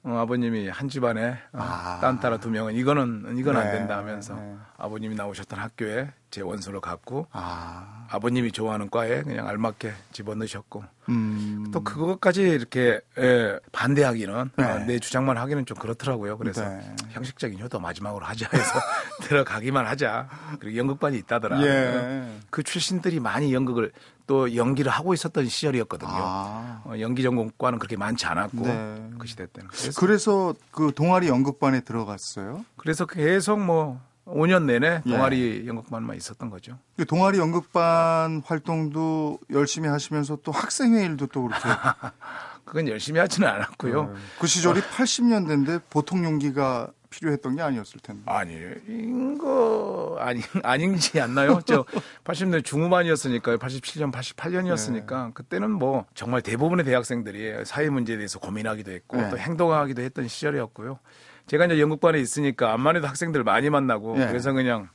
어, 0.04 0.18
아버님이 0.18 0.68
한 0.68 0.88
집안에 0.88 1.30
어, 1.52 1.58
아. 1.58 1.98
딴 2.00 2.20
따라 2.20 2.36
두 2.36 2.50
명은 2.50 2.74
이거는 2.74 3.36
이건 3.38 3.56
안 3.56 3.64
네, 3.64 3.72
된다 3.72 3.96
하면서 3.96 4.34
네. 4.34 4.54
아버님이 4.76 5.14
나오셨던 5.14 5.58
학교에 5.58 6.12
제 6.34 6.40
원서를 6.40 6.80
갖고 6.80 7.28
아, 7.30 8.08
아버님이 8.10 8.50
좋아하는 8.50 8.90
과에 8.90 9.22
그냥 9.22 9.46
알맞게 9.46 9.92
집어넣으셨고 10.10 10.82
음. 11.10 11.70
또 11.72 11.84
그것까지 11.84 12.42
이렇게 12.42 13.00
예, 13.18 13.60
반대하기는 13.70 14.50
네. 14.56 14.64
어, 14.64 14.78
내 14.80 14.98
주장만 14.98 15.36
하기는 15.36 15.64
좀 15.64 15.76
그렇더라고요. 15.76 16.36
그래서 16.36 16.68
네. 16.68 16.96
형식적인 17.10 17.60
효도 17.60 17.78
마지막으로 17.78 18.26
하자 18.26 18.48
해서 18.52 18.80
들어가기만 19.22 19.86
하자. 19.86 20.28
그리고 20.58 20.76
연극반이 20.76 21.18
있다더라. 21.18 21.62
예. 21.62 22.40
그 22.50 22.64
출신들이 22.64 23.20
많이 23.20 23.54
연극을 23.54 23.92
또 24.26 24.56
연기를 24.56 24.90
하고 24.90 25.14
있었던 25.14 25.46
시절이었거든요. 25.46 26.10
아. 26.12 26.82
어, 26.84 26.94
연기 26.98 27.22
전공과는 27.22 27.78
그렇게 27.78 27.96
많지 27.96 28.26
않았고 28.26 28.60
네. 28.60 29.10
그 29.20 29.28
시대 29.28 29.46
때는. 29.46 29.68
그래서, 29.68 30.00
그래서 30.00 30.54
그 30.72 30.90
동아리 30.96 31.28
연극반에 31.28 31.82
들어갔어요. 31.82 32.64
그래서 32.76 33.06
계속 33.06 33.60
뭐 33.60 34.00
5년 34.26 34.64
내내 34.64 35.02
예. 35.04 35.10
동아리 35.10 35.64
연극반만 35.66 36.16
있었던 36.16 36.50
거죠. 36.50 36.78
그 36.96 37.04
동아리 37.04 37.38
연극반 37.38 38.42
활동도 38.44 39.38
열심히 39.50 39.88
하시면서 39.88 40.38
또 40.42 40.52
학생회 40.52 41.04
일도 41.04 41.26
또 41.28 41.42
그렇게. 41.44 41.62
그건 42.64 42.88
열심히 42.88 43.20
하지는 43.20 43.46
않았고요. 43.46 44.14
그 44.40 44.46
시절이 44.46 44.80
80년대인데 44.80 45.82
보통 45.90 46.24
용기가 46.24 46.90
필요했던 47.10 47.56
게 47.56 47.62
아니었을 47.62 48.00
텐데. 48.00 48.22
아니, 48.26 48.54
이거 48.88 50.16
아니 50.18 50.40
아닌지 50.64 51.20
않나요? 51.20 51.60
저 51.64 51.84
80년 52.24 52.64
중후반이었으니까요. 52.64 53.58
87년, 53.58 54.10
88년이었으니까 54.10 55.32
그때는 55.34 55.70
뭐 55.70 56.06
정말 56.14 56.42
대부분의 56.42 56.84
대학생들이 56.84 57.64
사회 57.64 57.88
문제에 57.88 58.16
대해서 58.16 58.40
고민하기도 58.40 58.90
했고 58.90 59.18
네. 59.18 59.30
또 59.30 59.38
행동하기도 59.38 60.02
했던 60.02 60.26
시절이었고요. 60.26 60.98
제가 61.46 61.66
이제 61.66 61.80
연극반에 61.80 62.18
있으니까 62.18 62.72
암만 62.72 62.96
해도 62.96 63.06
학생들 63.06 63.44
많이 63.44 63.70
만나고 63.70 64.16
네. 64.16 64.26
그래서 64.26 64.52
그냥 64.52 64.88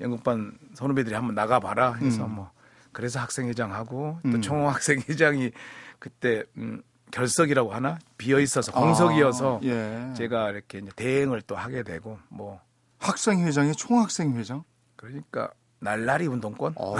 연극반 0.00 0.58
선후배들이 0.74 1.14
한번 1.14 1.34
나가봐라 1.34 1.94
해서 1.94 2.26
음. 2.26 2.36
뭐 2.36 2.50
그래서 2.92 3.20
학생회장하고 3.20 4.20
음. 4.24 4.30
또 4.30 4.40
총학생회장이 4.40 5.50
그때 5.98 6.44
음, 6.56 6.82
결석이라고 7.10 7.72
하나 7.72 7.98
비어 8.18 8.40
있어서 8.40 8.72
공석이어서 8.72 9.60
아, 9.62 9.66
예. 9.66 10.12
제가 10.16 10.50
이렇게 10.50 10.80
대행을 10.96 11.42
또 11.42 11.56
하게 11.56 11.82
되고 11.82 12.18
뭐 12.28 12.60
학생회장이 12.98 13.72
총학생회장? 13.72 14.64
그러니까 14.96 15.50
날라리 15.80 16.26
운동권 16.26 16.74
어우, 16.76 16.96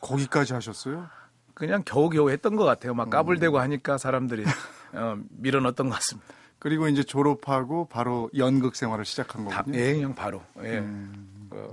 거기까지 0.00 0.54
하셨어요? 0.54 1.06
그냥 1.54 1.82
겨우겨우 1.84 2.30
했던 2.30 2.56
것 2.56 2.64
같아요. 2.64 2.92
음. 2.92 2.96
막 2.96 3.10
까불대고 3.10 3.58
하니까 3.58 3.98
사람들이 3.98 4.44
어, 4.92 5.16
밀어넣었던 5.30 5.88
것 5.88 5.94
같습니다. 5.96 6.34
그리고 6.58 6.88
이제 6.88 7.02
졸업하고 7.02 7.86
바로 7.88 8.30
연극 8.36 8.76
생활을 8.76 9.04
시작한 9.04 9.46
다, 9.48 9.58
거군요. 9.58 9.78
예, 9.78 9.94
그냥 9.94 10.14
바로. 10.14 10.42
예. 10.62 10.78
음. 10.78 11.48
어, 11.50 11.68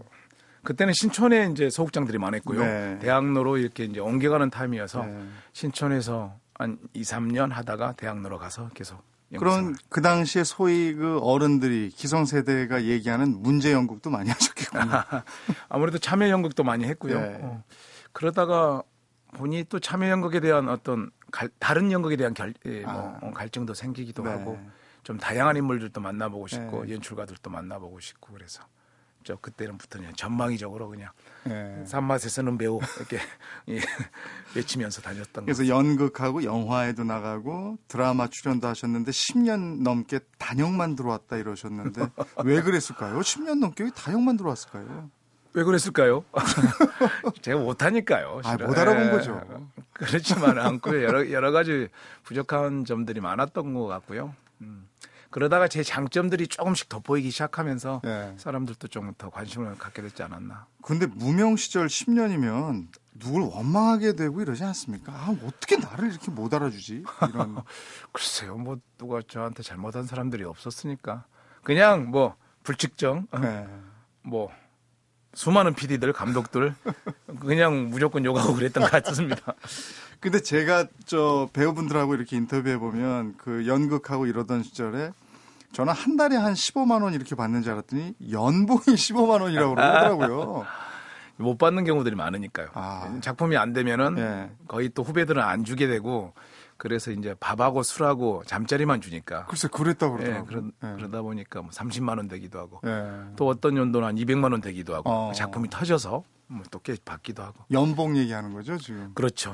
그때는 0.64 0.94
신촌에 0.94 1.50
이제 1.52 1.70
소극장들이 1.70 2.18
많았고요. 2.18 2.60
네. 2.60 3.00
대학로로 3.00 3.58
이렇게 3.58 3.86
이제 3.86 4.00
옮겨가는 4.00 4.50
타임이어서 4.50 5.06
네. 5.06 5.24
신촌에서 5.52 6.36
한 6.56 6.78
2, 6.94 7.02
3년 7.02 7.52
하다가 7.52 7.94
대학로로 7.94 8.38
가서 8.38 8.70
계속 8.74 9.02
그런. 9.38 9.76
그 9.90 10.02
당시에 10.02 10.44
소위 10.44 10.94
그 10.94 11.20
어른들이 11.20 11.90
기성세대가 11.90 12.84
얘기하는 12.84 13.42
문제 13.42 13.72
연극도 13.72 14.10
많이 14.10 14.30
하셨겠군요. 14.32 14.84
아무래도 15.70 15.98
참여 15.98 16.30
연극도 16.30 16.64
많이 16.64 16.86
했고요. 16.86 17.20
네. 17.20 17.40
어, 17.42 17.64
그러다가 18.12 18.84
보니 19.34 19.66
또 19.66 19.80
참여 19.80 20.10
연극에 20.10 20.40
대한 20.40 20.70
어떤 20.70 21.10
갈- 21.34 21.50
다른 21.58 21.92
연극에 21.92 22.16
대한 22.16 22.34
결, 22.36 22.54
예, 22.66 22.82
뭐, 22.82 22.92
아. 22.94 23.20
어, 23.26 23.32
갈증도 23.32 23.74
생기기도 23.74 24.24
네. 24.24 24.30
하고 24.30 24.58
좀 25.02 25.18
다양한 25.18 25.58
인물들도 25.58 26.00
만나보고 26.00 26.46
싶고 26.48 26.86
네. 26.86 26.94
연출가들도 26.94 27.50
만나보고 27.50 28.00
싶고 28.00 28.34
그래서 28.34 28.64
저 29.24 29.36
그때는부터 29.38 29.98
그냥 30.00 30.14
전망이적으로 30.16 30.90
그냥 30.90 31.10
네. 31.46 31.84
산맛에 31.86 32.30
서는 32.30 32.58
배우 32.60 32.80
이렇게 32.98 33.18
예, 33.70 33.80
외치면서 34.56 35.02
다녔던 35.02 35.46
그래서 35.46 35.68
연극하고 35.68 36.44
영화에도 36.44 37.04
나가고 37.04 37.78
드라마 37.88 38.28
출연도 38.28 38.68
하셨는데 38.68 39.10
10년 39.12 39.82
넘게 39.82 40.20
단역만 40.38 40.96
들어왔다 40.96 41.38
이러셨는데 41.38 42.02
왜 42.46 42.62
그랬을까요? 42.62 43.20
10년 43.22 43.58
넘게 43.60 43.86
왜 43.86 43.90
단역만 43.96 44.38
들어왔을까요? 44.38 45.10
왜 45.54 45.64
그랬을까요? 45.64 46.24
제가 47.42 47.60
못하니까요. 47.60 48.42
아. 48.44 48.58
못 48.58 48.78
알아본 48.78 49.06
예, 49.08 49.10
거죠. 49.12 49.42
그렇지만 49.94 50.58
않고요. 50.60 51.04
여러, 51.04 51.30
여러 51.32 51.52
가지 51.52 51.90
부족한 52.24 52.86
점들이 52.86 53.20
많았던 53.22 53.74
것 53.74 53.86
같고요. 53.88 54.34
음. 54.62 54.88
그러다가 55.30 55.68
제 55.68 55.82
장점들이 55.82 56.48
조금씩 56.48 56.90
돋보이기 56.90 57.32
시작하면서 57.32 58.02
예. 58.06 58.34
사람들도 58.38 58.88
좀 58.88 59.14
더 59.18 59.30
관심을 59.30 59.78
갖게 59.78 60.02
됐지 60.02 60.22
않았나. 60.24 60.68
근데 60.84 61.06
무명 61.08 61.56
시절 61.56 61.88
10년이면 61.88 62.88
누굴 63.20 63.42
원망하게 63.44 64.14
되고 64.14 64.42
이러지 64.42 64.64
않습니까? 64.64 65.12
아, 65.12 65.36
어떻게 65.46 65.78
나를 65.78 66.10
이렇게 66.12 66.30
못 66.32 66.54
알아주지? 66.54 67.04
이런. 67.30 67.58
글쎄요, 68.12 68.58
뭐 68.58 68.78
누가 68.98 69.22
저한테 69.28 69.62
잘못한 69.64 70.06
사람들이 70.06 70.44
없었으니까 70.44 71.26
그냥 71.64 72.10
뭐 72.12 72.36
불특정, 72.64 73.28
어, 73.32 73.40
네. 73.40 73.68
뭐 74.24 74.52
수많은 75.34 75.74
PD들, 75.74 76.14
감독들 76.14 76.76
그냥 77.40 77.90
무조건 77.90 78.24
욕하고 78.26 78.54
그랬던 78.54 78.84
것 78.84 78.92
같습니다. 79.04 79.54
근데 80.20 80.40
제가 80.42 80.88
저 81.06 81.50
배우분들하고 81.54 82.16
이렇게 82.16 82.38
인터뷰해 82.38 82.78
보면 82.78 83.36
그 83.38 83.68
연극하고 83.68 84.26
이러던 84.26 84.64
시절에 84.64 85.12
저는 85.74 85.92
한 85.92 86.16
달에 86.16 86.38
한 86.38 86.54
15만 86.54 87.04
원 87.04 87.14
이렇게 87.14 87.36
받는 87.36 87.64
줄 87.64 87.74
알았더니 87.74 88.14
연봉이 88.32 88.80
15만 88.80 89.42
원이라고 89.42 89.76
그러더라고요. 89.76 90.66
못 91.38 91.58
받는 91.58 91.84
경우들이 91.84 92.16
많으니까요. 92.16 92.70
아. 92.74 93.18
작품이 93.22 93.58
안 93.58 93.74
되면은 93.74 94.18
예. 94.20 94.52
거의 94.68 94.90
또 94.94 95.04
후배들은 95.04 95.42
안 95.42 95.66
주게 95.66 95.88
되고 95.88 96.34
그래서 96.84 97.12
이제 97.12 97.34
밥하고 97.40 97.82
술하고 97.82 98.44
잠자리만 98.46 99.00
주니까. 99.00 99.46
글쎄 99.46 99.70
그랬다고 99.70 100.20
예, 100.20 100.26
그러더라고요. 100.26 100.72
그러, 100.82 100.96
그러다 100.98 101.22
보니까 101.22 101.62
뭐 101.62 101.72
30만 101.72 102.18
원 102.18 102.28
되기도 102.28 102.60
하고 102.60 102.82
예. 102.86 103.34
또 103.38 103.48
어떤 103.48 103.78
연도는 103.78 104.06
한 104.06 104.16
200만 104.18 104.52
원 104.52 104.60
되기도 104.60 104.94
하고 104.94 105.10
어. 105.10 105.30
그 105.30 105.36
작품이 105.36 105.70
터져서 105.70 106.26
뭐또꽤 106.48 106.98
받기도 107.06 107.42
하고. 107.42 107.64
연봉 107.72 108.18
얘기하는 108.18 108.52
거죠 108.52 108.78
지금. 108.78 109.14
그렇죠. 109.14 109.54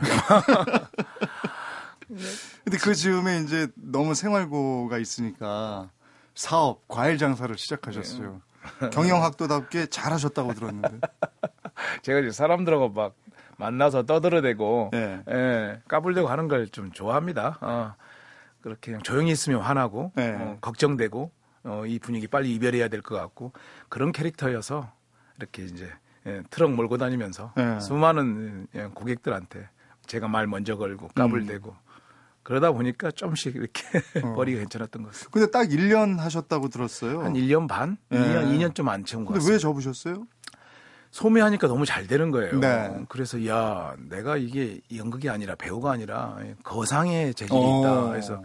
근데 2.63 2.79
그 2.79 2.95
즈음에 2.95 3.41
이제 3.41 3.67
너무 3.75 4.15
생활고가 4.15 4.97
있으니까 4.97 5.91
사업, 6.33 6.87
과일 6.87 7.19
장사를 7.19 7.55
시작하셨어요. 7.55 8.41
경영학도답게 8.91 9.85
잘하셨다고 9.91 10.55
들었는데. 10.55 10.99
제가 12.01 12.21
이제 12.21 12.31
사람들하고 12.31 12.89
막 12.89 13.13
만나서 13.59 14.03
떠들어대고 14.03 14.91
예. 14.93 15.23
예, 15.29 15.81
까불대고 15.87 16.27
하는 16.27 16.47
걸 16.47 16.67
좀 16.71 16.91
좋아합니다. 16.91 17.57
어, 17.61 17.93
그렇게 18.61 18.91
그냥 18.91 19.01
조용히 19.03 19.31
있으면 19.31 19.61
화나고 19.61 20.11
예. 20.17 20.29
어, 20.39 20.57
걱정되고 20.61 21.31
어, 21.65 21.83
이 21.85 21.99
분위기 21.99 22.27
빨리 22.27 22.53
이별해야 22.55 22.87
될 22.87 23.01
것 23.01 23.15
같고 23.15 23.51
그런 23.89 24.11
캐릭터여서 24.11 24.91
이렇게 25.37 25.63
이제 25.63 25.89
예, 26.25 26.41
트럭 26.49 26.71
몰고 26.73 26.97
다니면서 26.97 27.53
예. 27.57 27.79
수많은 27.79 28.67
예, 28.75 28.85
고객들한테 28.93 29.69
제가 30.07 30.27
말 30.27 30.47
먼저 30.47 30.77
걸고 30.77 31.09
까불대고 31.09 31.75
그러다 32.43 32.71
보니까 32.71 33.11
좀씩 33.11 33.55
이렇게 33.55 33.83
어. 34.23 34.33
벌이가 34.35 34.59
괜찮았던 34.59 35.03
것 35.03 35.09
같습니다. 35.11 35.31
근데 35.31 35.51
딱 35.51 35.63
1년 35.67 36.17
하셨다고 36.17 36.69
들었어요. 36.69 37.21
한 37.23 37.33
1년 37.33 37.67
반? 37.67 37.97
예. 38.11 38.17
2년, 38.17 38.51
2년 38.57 38.73
좀 38.75 38.87
안 38.89 39.03
채운 39.05 39.25
것 39.25 39.33
근데 39.33 39.39
같습니다. 39.39 39.53
왜 39.53 39.59
접으셨어요? 39.59 40.25
소매하니까 41.11 41.67
너무 41.67 41.85
잘 41.85 42.07
되는 42.07 42.31
거예요. 42.31 42.59
네. 42.59 43.03
그래서 43.09 43.45
야 43.47 43.95
내가 44.09 44.37
이게 44.37 44.79
연극이 44.95 45.29
아니라 45.29 45.55
배우가 45.55 45.91
아니라 45.91 46.37
거상의 46.63 47.33
재질이 47.33 47.57
어. 47.59 47.79
있다. 47.79 48.09
그래서 48.09 48.43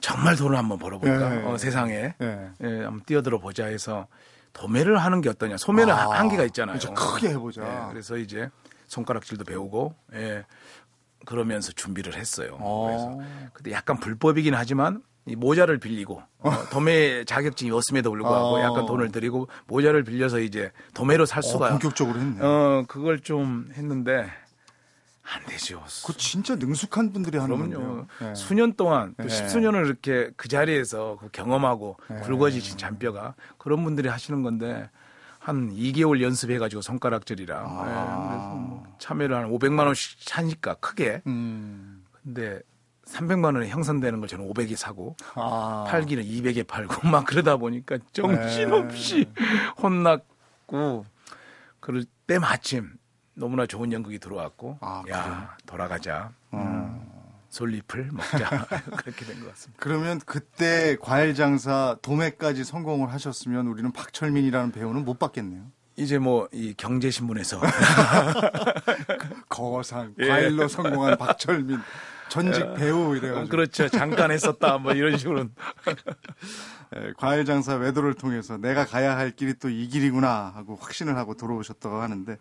정말 0.00 0.36
돈을 0.36 0.56
한번 0.56 0.78
벌어볼까 0.78 1.28
네. 1.30 1.44
어, 1.44 1.56
세상에 1.56 2.14
예. 2.20 2.50
예, 2.62 2.66
한번 2.84 3.02
뛰어들어 3.06 3.38
보자 3.38 3.66
해서 3.66 4.06
도매를 4.52 4.98
하는 4.98 5.20
게 5.20 5.28
어떠냐. 5.28 5.56
소매는 5.56 5.92
아, 5.92 6.10
한계가 6.18 6.44
있잖아요. 6.44 6.78
그렇죠. 6.78 6.94
크게 6.94 7.30
해보자. 7.30 7.62
예, 7.62 7.90
그래서 7.92 8.16
이제 8.16 8.50
손가락질도 8.88 9.44
배우고 9.44 9.94
예, 10.14 10.44
그러면서 11.24 11.72
준비를 11.72 12.16
했어요. 12.16 12.56
어. 12.60 12.86
그래서 12.86 13.50
근데 13.52 13.72
약간 13.72 13.98
불법이긴 13.98 14.54
하지만 14.54 14.96
이 14.96 15.15
모자를 15.34 15.78
빌리고 15.78 16.22
어, 16.38 16.50
도매 16.70 17.24
자격증이 17.24 17.70
없음에도 17.72 18.10
불구하고 18.10 18.56
어. 18.56 18.60
약간 18.60 18.86
돈을 18.86 19.10
들이고 19.10 19.48
모자를 19.66 20.04
빌려서 20.04 20.38
이제 20.38 20.70
도매로 20.94 21.26
살 21.26 21.40
어, 21.40 21.42
수가 21.42 21.70
본격적으로 21.70 22.20
했네. 22.20 22.44
어 22.44 22.84
그걸 22.86 23.20
좀 23.20 23.68
했는데 23.74 24.30
안 25.22 25.44
되죠. 25.46 25.82
그 26.06 26.16
진짜 26.16 26.54
능숙한 26.54 27.12
분들이 27.12 27.36
하는. 27.38 27.58
건데요. 27.58 28.06
예. 28.22 28.34
수년 28.36 28.74
동안 28.74 29.14
또 29.16 29.24
네. 29.24 29.28
십수년을 29.28 29.84
이렇게 29.86 30.30
그 30.36 30.46
자리에서 30.46 31.18
그 31.20 31.28
경험하고 31.32 31.96
네. 32.08 32.20
굵어지신 32.20 32.78
잔뼈가 32.78 33.34
그런 33.58 33.82
분들이 33.82 34.08
하시는 34.08 34.42
건데 34.42 34.88
한 35.40 35.74
2개월 35.74 36.22
연습해 36.22 36.58
가지고 36.58 36.82
손가락질이랑 36.82 37.64
아. 37.66 37.82
예, 37.82 38.28
그래서 38.28 38.54
뭐 38.54 38.84
참여를 38.98 39.36
한 39.36 39.50
500만 39.50 39.86
원씩 39.86 40.18
하니까 40.36 40.74
크게 40.74 41.22
음. 41.26 42.04
근데 42.22 42.60
300만 43.06 43.54
원에 43.54 43.68
형성되는 43.68 44.18
걸 44.20 44.28
저는 44.28 44.48
500에 44.52 44.76
사고 44.76 45.16
아. 45.34 45.84
팔기는 45.88 46.24
200에 46.24 46.66
팔고 46.66 47.06
막 47.08 47.24
그러다 47.24 47.56
보니까 47.56 47.98
정신없이 48.12 49.26
네. 49.34 49.44
혼났고 49.82 51.04
그럴 51.80 52.04
때 52.26 52.38
마침 52.38 52.90
너무나 53.34 53.66
좋은 53.66 53.92
연극이 53.92 54.18
들어왔고 54.18 54.78
아, 54.80 55.02
야 55.10 55.56
돌아가자 55.66 56.30
음, 56.54 56.58
음. 56.58 57.12
솔잎을 57.50 58.10
먹자 58.12 58.66
그렇게 58.96 59.24
된 59.24 59.40
것 59.40 59.50
같습니다. 59.50 59.80
그러면 59.82 60.20
그때 60.26 60.96
과일 61.00 61.34
장사 61.34 61.96
도매까지 62.02 62.64
성공을 62.64 63.12
하셨으면 63.12 63.68
우리는 63.68 63.92
박철민이라는 63.92 64.72
배우는 64.72 65.04
못 65.04 65.18
받겠네요. 65.18 65.62
이제 65.96 66.18
뭐 66.18 66.48
이 66.52 66.74
경제신문에서 66.76 67.60
거상 69.48 70.14
예. 70.18 70.28
과일로 70.28 70.68
성공한 70.68 71.16
박철민 71.16 71.78
전직 72.28 72.74
배우 72.74 73.16
이래가지고. 73.16 73.48
그렇죠. 73.48 73.88
잠깐 73.88 74.30
했었다. 74.30 74.78
뭐 74.78 74.92
이런 74.92 75.18
식으로. 75.18 75.46
예, 76.96 77.12
과일 77.16 77.44
장사 77.44 77.74
외도를 77.74 78.14
통해서 78.14 78.56
내가 78.56 78.86
가야 78.86 79.16
할 79.16 79.32
길이 79.32 79.54
또 79.54 79.68
이 79.68 79.88
길이구나 79.88 80.52
하고 80.54 80.76
확신을 80.80 81.16
하고 81.16 81.34
돌아오셨다고 81.34 82.00
하는데 82.00 82.36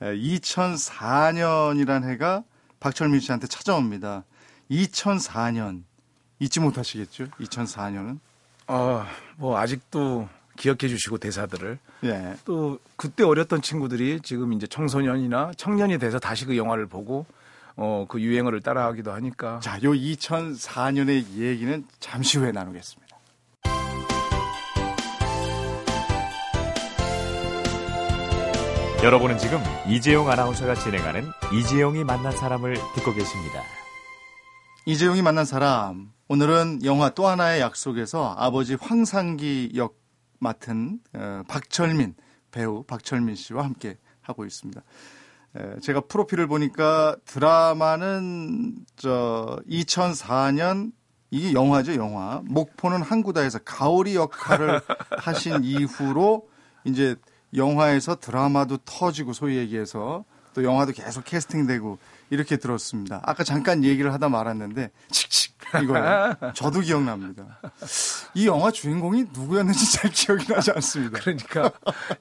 2004년이란 0.00 2.08
해가 2.10 2.42
박철민 2.80 3.20
씨한테 3.20 3.46
찾아옵니다. 3.46 4.24
2004년. 4.70 5.82
잊지 6.38 6.60
못하시겠죠? 6.60 7.26
2004년은? 7.40 8.18
어뭐 8.66 9.58
아직도 9.58 10.28
기억해 10.56 10.88
주시고 10.88 11.18
대사들을. 11.18 11.78
예. 12.04 12.34
또 12.44 12.78
그때 12.96 13.24
어렸던 13.24 13.62
친구들이 13.62 14.20
지금 14.22 14.52
이제 14.52 14.66
청소년이나 14.66 15.52
청년이 15.56 15.98
돼서 15.98 16.18
다시 16.18 16.44
그 16.46 16.56
영화를 16.56 16.86
보고 16.86 17.26
어 17.76 18.06
그 18.08 18.20
유행어를 18.20 18.60
따라하기도 18.60 19.12
하니까 19.12 19.60
자, 19.60 19.76
요 19.82 19.92
2004년의 19.92 21.36
얘기는 21.36 21.84
잠시 22.00 22.38
후에 22.38 22.52
나누겠습니다. 22.52 23.02
여러분은 29.02 29.36
지금 29.38 29.58
이재용 29.88 30.30
아나운서가 30.30 30.76
진행하는 30.76 31.24
이재용이 31.52 32.04
만난 32.04 32.30
사람을 32.36 32.74
듣고 32.94 33.12
계십니다. 33.12 33.62
이재용이 34.86 35.22
만난 35.22 35.44
사람. 35.44 36.12
오늘은 36.28 36.84
영화 36.84 37.10
또 37.10 37.26
하나의 37.26 37.60
약속에서 37.60 38.34
아버지 38.38 38.74
황상기 38.74 39.72
역 39.74 39.98
맡은 40.38 41.00
어, 41.14 41.42
박철민 41.48 42.14
배우 42.52 42.84
박철민 42.84 43.34
씨와 43.34 43.64
함께 43.64 43.96
하고 44.20 44.44
있습니다. 44.44 44.80
에, 45.56 45.80
제가 45.80 46.02
프로필을 46.02 46.46
보니까 46.46 47.16
드라마는 47.24 48.76
저 48.96 49.58
2004년 49.68 50.92
이게 51.30 51.54
영화죠, 51.54 51.94
영화. 51.94 52.42
목포는 52.44 53.02
항구다에서 53.02 53.60
가오리 53.60 54.16
역할을 54.16 54.80
하신 55.18 55.64
이후로 55.64 56.46
이제 56.84 57.16
영화에서 57.56 58.16
드라마도 58.16 58.76
터지고 58.84 59.32
소위 59.32 59.56
얘기해서 59.56 60.24
또 60.54 60.62
영화도 60.62 60.92
계속 60.92 61.24
캐스팅되고 61.24 61.98
이렇게 62.32 62.56
들었습니다. 62.56 63.20
아까 63.24 63.44
잠깐 63.44 63.84
얘기를 63.84 64.10
하다 64.14 64.30
말았는데 64.30 64.90
칙칙 65.10 65.52
이거요. 65.82 66.34
저도 66.56 66.80
기억납니다. 66.80 67.60
이 68.32 68.46
영화 68.46 68.70
주인공이 68.70 69.26
누구였는지 69.34 69.92
잘 69.92 70.10
기억이 70.10 70.46
나지 70.46 70.70
않습니다. 70.70 71.20
그러니까 71.20 71.70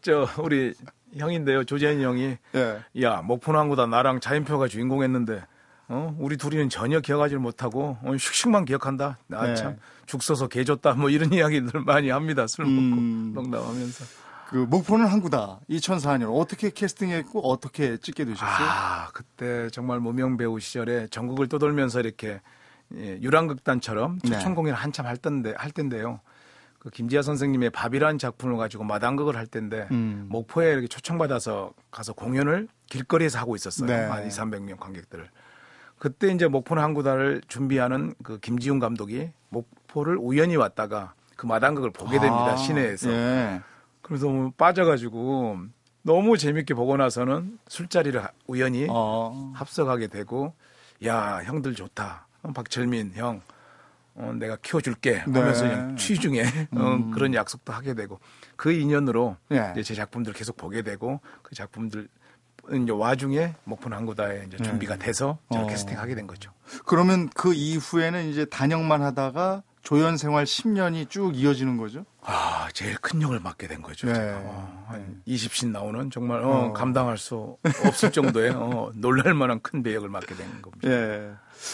저 0.01 0.27
우리 0.37 0.73
형인데요 1.15 1.63
조재현 1.63 2.01
형이 2.01 2.37
예. 2.55 2.79
야 3.01 3.21
목포항구다 3.21 3.87
나랑 3.87 4.19
차인표가 4.19 4.67
주인공했는데 4.67 5.45
어 5.87 6.15
우리 6.19 6.35
둘이는 6.35 6.67
전혀 6.67 6.99
기억하지 6.99 7.37
못하고 7.37 7.97
어, 8.01 8.11
슉슉만 8.11 8.65
기억한다 8.65 9.17
네. 9.27 9.37
아참 9.37 9.77
죽 10.05 10.23
써서 10.23 10.47
개 10.47 10.63
줬다 10.65 10.93
뭐 10.93 11.09
이런 11.09 11.31
이야기들 11.33 11.81
많이 11.81 12.09
합니다 12.09 12.47
술 12.47 12.65
먹고 12.65 12.97
음. 12.97 13.31
농담하면서 13.33 14.05
그 14.51 14.57
목포는 14.57 15.05
항구다. 15.05 15.61
2004년 15.69 16.37
어떻게 16.37 16.69
캐스팅했고 16.69 17.39
어떻게 17.49 17.95
찍게 17.95 18.25
되셨어요? 18.25 18.67
아 18.69 19.07
그때 19.13 19.69
정말 19.69 20.01
무명 20.01 20.35
배우 20.35 20.59
시절에 20.59 21.07
전국을 21.07 21.47
떠돌면서 21.47 22.01
이렇게 22.01 22.41
예, 22.95 23.17
유랑극단처럼 23.21 24.19
네. 24.19 24.31
초청 24.31 24.53
공연 24.53 24.75
한참 24.75 25.05
할 25.05 25.15
텐데 25.15 25.53
할 25.55 25.71
텐데요. 25.71 26.19
그 26.79 26.89
김지아 26.89 27.21
선생님의 27.21 27.69
밥이라는 27.69 28.17
작품을 28.17 28.57
가지고 28.57 28.83
마당극을 28.83 29.37
할 29.37 29.47
텐데 29.47 29.87
음. 29.91 30.25
목포에 30.29 30.73
이렇게 30.73 30.87
초청받아서 30.87 31.71
가서 31.89 32.11
공연을 32.11 32.67
길거리에서 32.87 33.39
하고 33.39 33.55
있었어요. 33.55 33.87
네. 33.87 33.93
한 33.93 34.25
2, 34.25 34.29
300명 34.29 34.79
관객들을. 34.79 35.29
그때 35.97 36.29
이제 36.29 36.47
목포는 36.47 36.83
항구다를 36.83 37.41
준비하는 37.47 38.15
그 38.21 38.39
김지훈 38.39 38.79
감독이 38.79 39.29
목포를 39.49 40.17
우연히 40.17 40.57
왔다가 40.57 41.13
그 41.37 41.45
마당극을 41.45 41.91
보게 41.91 42.19
됩니다. 42.19 42.53
아, 42.53 42.55
시내에서. 42.57 43.11
예. 43.11 43.61
그래서 44.01 44.27
너무 44.27 44.51
빠져가지고 44.51 45.59
너무 46.03 46.37
재밌게 46.37 46.73
보고 46.73 46.97
나서는 46.97 47.59
술자리를 47.67 48.21
우연히 48.47 48.87
어. 48.89 49.51
합석하게 49.55 50.07
되고 50.07 50.53
야 51.05 51.41
형들 51.43 51.75
좋다 51.75 52.27
어, 52.43 52.51
박철민 52.53 53.11
형 53.15 53.41
어, 54.15 54.33
내가 54.35 54.57
키워줄게 54.57 55.17
하면서 55.19 55.63
네. 55.63 55.69
그냥 55.69 55.95
취중에 55.95 56.41
어, 56.71 56.95
음. 56.95 57.11
그런 57.11 57.33
약속도 57.33 57.71
하게 57.71 57.93
되고 57.93 58.19
그 58.55 58.71
인연으로 58.71 59.37
예. 59.53 59.69
이제 59.73 59.83
제 59.83 59.95
작품들 59.95 60.33
계속 60.33 60.57
보게 60.57 60.81
되고 60.81 61.21
그 61.41 61.55
작품들 61.55 62.07
이제 62.69 62.91
와중에 62.91 63.55
목포 63.63 63.89
항구다에 63.89 64.45
이제 64.47 64.57
준비가 64.57 64.95
돼서 64.95 65.39
제가 65.51 65.63
네. 65.63 65.67
어. 65.67 65.69
캐스팅하게 65.69 66.15
된 66.15 66.27
거죠. 66.27 66.51
그러면 66.85 67.29
그 67.29 67.53
이후에는 67.53 68.29
이제 68.29 68.45
단역만 68.45 69.01
하다가 69.01 69.63
조연 69.81 70.15
생활 70.17 70.45
10년이 70.45 71.09
쭉 71.09 71.35
이어지는 71.35 71.77
거죠? 71.77 72.05
아 72.21 72.69
제일 72.73 72.95
큰 72.97 73.21
역을 73.21 73.39
맡게 73.39 73.67
된 73.67 73.81
거죠. 73.81 74.07
네. 74.07 74.13
제가 74.13 74.41
어, 74.43 74.85
한 74.87 75.21
20신 75.27 75.69
나오는 75.71 76.11
정말 76.11 76.43
어, 76.43 76.49
어. 76.49 76.73
감당할 76.73 77.17
수 77.17 77.57
없을 77.85 78.11
정도의 78.11 78.51
어, 78.51 78.91
놀랄 78.95 79.33
만한 79.33 79.59
큰 79.61 79.81
배역을 79.81 80.07
맡게 80.09 80.35
된 80.35 80.61
겁니다. 80.61 80.89
예. 80.89 81.31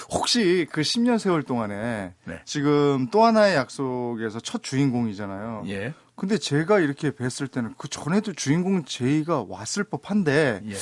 혹시 0.10 0.68
그 0.72 0.82
10년 0.82 1.20
세월 1.20 1.44
동안에 1.44 2.14
네. 2.24 2.42
지금 2.46 3.10
또 3.12 3.24
하나의 3.26 3.56
약속에서 3.56 4.40
첫 4.40 4.64
주인공이잖아요. 4.64 5.64
예. 5.68 5.94
근데 6.16 6.38
제가 6.38 6.80
이렇게 6.80 7.12
뵀을 7.12 7.52
때는 7.52 7.76
그 7.78 7.88
전에도 7.90 8.34
주인공 8.34 8.86
제이가 8.86 9.46
왔을 9.48 9.84
법한데 9.84 10.62
예. 10.66 10.76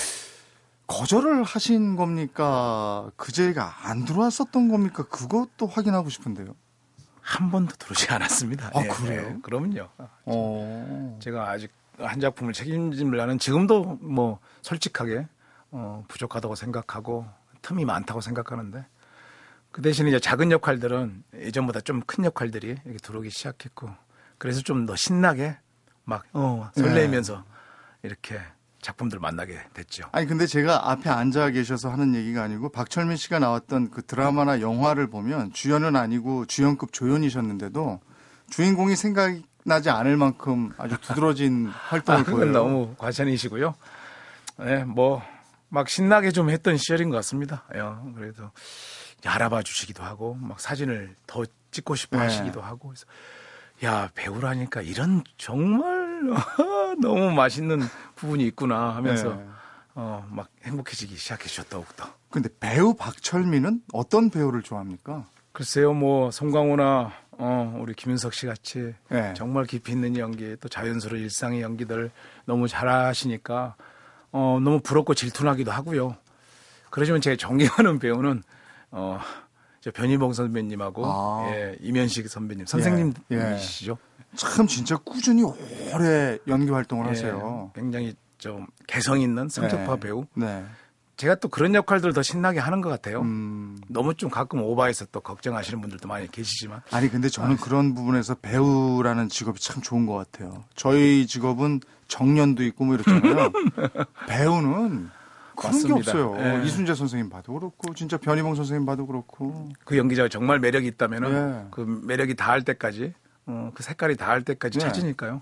거절을 0.87 1.43
하신 1.43 1.95
겁니까? 1.95 3.09
그 3.15 3.31
제이가 3.31 3.89
안 3.89 4.05
들어왔었던 4.05 4.69
겁니까? 4.69 5.03
그것도 5.07 5.65
확인하고 5.67 6.09
싶은데요. 6.09 6.55
한 7.25 7.49
번도 7.49 7.75
들어오지 7.77 8.11
않았습니다. 8.11 8.67
아, 8.73 8.81
그래요? 8.87 9.39
그럼요. 9.41 9.89
어. 10.25 11.17
제가 11.21 11.49
아직 11.49 11.71
한 11.97 12.19
작품을 12.19 12.53
책임지려는 12.53 13.39
지금도 13.39 13.97
뭐 14.01 14.39
솔직하게 14.61 15.27
어, 15.71 16.03
부족하다고 16.07 16.53
생각하고 16.55 17.25
틈이 17.63 17.83
많다고 17.83 18.21
생각하는데 18.21 18.85
그 19.71 19.81
대신 19.81 20.07
이제 20.07 20.19
작은 20.19 20.51
역할들은 20.51 21.23
예전보다 21.33 21.81
좀 21.81 22.01
큰 22.05 22.25
역할들이 22.25 22.67
이렇게 22.85 22.97
들어오기 22.99 23.29
시작했고 23.31 23.89
그래서 24.37 24.61
좀 24.61 24.85
더 24.85 24.95
신나게 24.95 25.57
막 26.03 26.25
어, 26.33 26.69
설레면서 26.75 27.43
이렇게 28.03 28.39
작품들 28.85 29.19
만나게 29.19 29.59
됐죠. 29.73 30.03
아니 30.11 30.27
근데 30.27 30.45
제가 30.45 30.91
앞에 30.91 31.09
앉아 31.09 31.49
계셔서 31.49 31.89
하는 31.89 32.13
얘기가 32.13 32.43
아니고 32.43 32.69
박철민 32.69 33.17
씨가 33.17 33.39
나왔던 33.39 33.89
그 33.89 34.03
드라마나 34.03 34.61
영화를 34.61 35.07
보면 35.07 35.53
주연은 35.53 35.95
아니고 35.95 36.45
주연급 36.45 36.93
조연이셨는데도 36.93 37.99
주인공이 38.51 38.95
생각나지 38.95 39.89
않을 39.89 40.17
만큼 40.17 40.71
아주 40.77 40.97
두드러진 41.01 41.65
활동을 41.89 42.21
아, 42.21 42.23
보여요. 42.25 42.51
너무 42.51 42.95
과찬이시고요. 42.99 43.73
네, 44.59 44.83
뭐, 44.83 45.23
막 45.67 45.89
신나게 45.89 46.29
좀 46.29 46.51
했던 46.51 46.77
시절인 46.77 47.09
것 47.09 47.15
같습니다. 47.17 47.63
예, 47.73 47.81
그래도 48.15 48.51
알아봐 49.25 49.63
주시기도 49.63 50.03
하고, 50.03 50.35
막 50.35 50.59
사진을 50.59 51.15
더 51.25 51.43
찍고 51.71 51.95
싶어 51.95 52.17
네. 52.17 52.23
하시기도 52.23 52.61
하고, 52.61 52.89
그래서 52.89 53.05
야, 53.83 54.09
배우라니까 54.13 54.81
이런 54.81 55.23
정말 55.37 56.04
너무 57.01 57.31
맛있는 57.31 57.81
부분이 58.15 58.45
있구나 58.47 58.95
하면서, 58.95 59.35
네. 59.35 59.45
어, 59.95 60.27
막 60.29 60.49
행복해지기 60.63 61.15
시작했죠, 61.15 61.63
더욱더. 61.63 62.05
근데 62.29 62.49
배우 62.59 62.93
박철민은 62.95 63.81
어떤 63.93 64.29
배우를 64.29 64.61
좋아합니까? 64.61 65.25
글쎄요, 65.51 65.93
뭐, 65.93 66.31
송강호나, 66.31 67.13
어, 67.31 67.79
우리 67.81 67.93
김윤석 67.93 68.33
씨 68.33 68.45
같이 68.45 68.93
네. 69.09 69.33
정말 69.35 69.65
깊이 69.65 69.93
있는 69.93 70.17
연기, 70.17 70.55
또 70.59 70.67
자연스러운 70.67 71.21
일상의 71.21 71.61
연기들 71.61 72.11
너무 72.45 72.67
잘하시니까, 72.67 73.75
어, 74.31 74.59
너무 74.61 74.81
부럽고 74.81 75.13
질투나기도 75.13 75.71
하고요. 75.71 76.17
그러지만 76.89 77.21
제가 77.21 77.37
존경하는 77.37 77.99
배우는, 77.99 78.43
어, 78.91 79.19
저 79.85 79.91
변희봉 79.91 80.33
선배님하고, 80.33 81.05
아. 81.05 81.47
예, 81.51 81.77
이면식 81.79 82.27
선배님, 82.27 82.63
예. 82.63 82.65
선생님이시죠. 82.65 83.99
참 84.35 84.65
진짜 84.65 84.97
꾸준히 84.97 85.43
오래 85.43 86.39
연기 86.47 86.71
활동을 86.71 87.07
하세요. 87.07 87.71
예, 87.77 87.79
굉장히 87.79 88.15
좀 88.39 88.65
개성 88.87 89.21
있는 89.21 89.47
성격파 89.47 89.93
네. 89.93 89.99
배우. 89.99 90.25
네. 90.33 90.65
제가 91.17 91.35
또 91.35 91.49
그런 91.49 91.75
역할들을 91.75 92.15
더 92.15 92.23
신나게 92.23 92.57
하는 92.59 92.81
것 92.81 92.89
같아요. 92.89 93.21
음. 93.21 93.77
너무 93.87 94.15
좀 94.15 94.31
가끔 94.31 94.63
오버해서 94.63 95.05
또 95.11 95.19
걱정하시는 95.19 95.79
분들도 95.79 96.07
많이 96.07 96.31
계시지만, 96.31 96.81
아니 96.89 97.07
근데 97.07 97.29
저는 97.29 97.57
그런 97.57 97.93
부분에서 97.93 98.33
배우라는 98.33 99.29
직업이 99.29 99.61
참 99.61 99.83
좋은 99.83 100.07
것 100.07 100.15
같아요. 100.15 100.63
저희 100.73 101.27
직업은 101.27 101.81
정년도 102.07 102.63
있고 102.63 102.85
뭐 102.85 102.95
이렇잖아요. 102.95 103.51
배우는 104.27 105.11
그런 105.55 105.71
게 105.71 105.87
맞습니다. 105.89 106.11
없어요. 106.11 106.35
예. 106.39 106.63
이순재 106.65 106.93
선생님 106.95 107.29
봐도 107.29 107.53
그렇고 107.53 107.93
진짜 107.93 108.17
변희봉 108.17 108.55
선생님 108.55 108.85
봐도 108.85 109.05
그렇고. 109.07 109.69
그 109.83 109.97
연기자가 109.97 110.29
정말 110.29 110.59
매력이 110.59 110.87
있다면은 110.87 111.51
네. 111.63 111.67
그 111.71 111.81
매력이 112.03 112.35
닿을 112.35 112.63
때까지 112.63 113.13
어, 113.47 113.71
그 113.73 113.83
색깔이 113.83 114.15
닿을 114.15 114.43
때까지 114.43 114.79
네. 114.79 114.85
찾으니까요. 114.85 115.41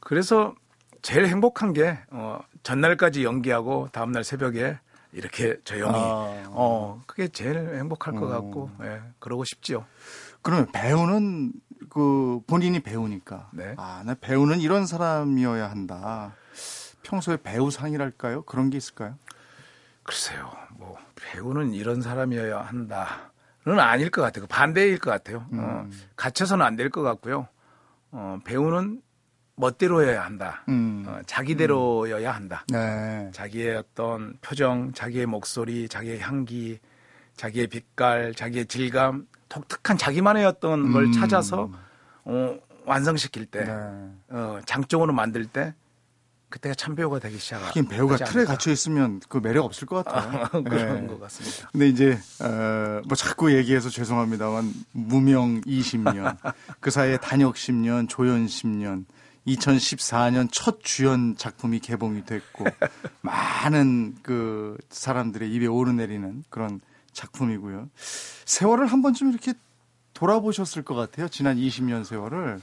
그래서 0.00 0.54
제일 1.02 1.26
행복한 1.26 1.72
게 1.72 1.98
어, 2.10 2.40
전날까지 2.62 3.24
연기하고 3.24 3.88
다음날 3.92 4.24
새벽에 4.24 4.78
이렇게 5.12 5.56
저 5.64 5.76
형이 5.78 5.94
아. 5.94 6.44
어 6.48 7.00
그게 7.06 7.28
제일 7.28 7.56
행복할 7.76 8.14
것 8.14 8.26
어. 8.26 8.28
같고 8.28 8.70
예, 8.82 9.00
그러고 9.18 9.44
싶지요. 9.44 9.84
그러면 10.42 10.70
배우는 10.72 11.52
그 11.88 12.40
본인이 12.46 12.80
배우니까 12.80 13.48
네. 13.52 13.74
아, 13.78 14.02
나 14.04 14.14
배우는 14.14 14.60
이런 14.60 14.86
사람이어야 14.86 15.70
한다. 15.70 16.34
평소에 17.06 17.36
배우상이랄까요? 17.42 18.42
그런 18.42 18.68
게 18.70 18.76
있을까요? 18.78 19.16
글쎄요, 20.02 20.50
뭐 20.72 20.96
배우는 21.14 21.72
이런 21.72 22.00
사람이어야 22.02 22.60
한다는 22.60 23.78
아닐 23.80 24.10
것 24.10 24.22
같아요. 24.22 24.42
그 24.42 24.48
반대일 24.48 24.98
것 24.98 25.10
같아요. 25.10 25.38
어, 25.52 25.84
음. 25.86 25.92
갇혀서는 26.16 26.64
안 26.64 26.76
될 26.76 26.90
것 26.90 27.02
같고요. 27.02 27.48
어, 28.10 28.38
배우는 28.44 29.02
멋대로여야 29.56 30.24
한다. 30.24 30.64
음. 30.68 31.04
어, 31.06 31.20
자기대로여야 31.26 32.30
한다. 32.32 32.64
네. 32.68 33.30
자기의 33.32 33.76
어떤 33.76 34.36
표정, 34.40 34.92
자기의 34.92 35.26
목소리, 35.26 35.88
자기의 35.88 36.20
향기, 36.20 36.78
자기의 37.36 37.66
빛깔, 37.68 38.34
자기의 38.34 38.66
질감, 38.66 39.26
독특한 39.48 39.96
자기만의 39.96 40.44
어떤 40.44 40.92
걸 40.92 41.04
음. 41.04 41.12
찾아서 41.12 41.70
어, 42.24 42.58
완성시킬 42.84 43.46
때, 43.46 43.64
네. 43.64 43.72
어, 44.30 44.58
장적으로 44.66 45.12
만들 45.12 45.46
때, 45.46 45.74
그때가 46.48 46.74
참 46.74 46.94
배우가 46.94 47.18
되기 47.18 47.38
시작하죠. 47.38 47.68
하긴 47.68 47.88
배우가 47.88 48.16
틀에 48.16 48.44
갇혀 48.44 48.70
있으면 48.70 49.20
그 49.28 49.38
매력 49.38 49.64
없을 49.64 49.86
것 49.86 50.04
같아요. 50.04 50.48
그런 50.62 51.00
네. 51.02 51.06
것 51.06 51.20
같습니다. 51.20 51.68
근데 51.72 51.88
이제 51.88 52.18
어, 52.40 53.02
뭐 53.06 53.16
자꾸 53.16 53.54
얘기해서 53.54 53.90
죄송합니다만 53.90 54.72
무명 54.92 55.60
20년 55.62 56.36
그 56.80 56.90
사이에 56.90 57.16
단역 57.16 57.54
10년 57.54 58.08
조연 58.08 58.46
10년 58.46 59.04
2014년 59.46 60.48
첫 60.52 60.82
주연 60.82 61.36
작품이 61.36 61.80
개봉이 61.80 62.24
됐고 62.24 62.64
많은 63.22 64.16
그 64.22 64.76
사람들의 64.90 65.50
입에 65.52 65.66
오르내리는 65.66 66.44
그런 66.48 66.80
작품이고요. 67.12 67.88
세월을 68.44 68.86
한 68.86 69.02
번쯤 69.02 69.30
이렇게 69.30 69.54
돌아보셨을 70.14 70.82
것 70.82 70.94
같아요. 70.94 71.28
지난 71.28 71.56
20년 71.56 72.04
세월을 72.04 72.60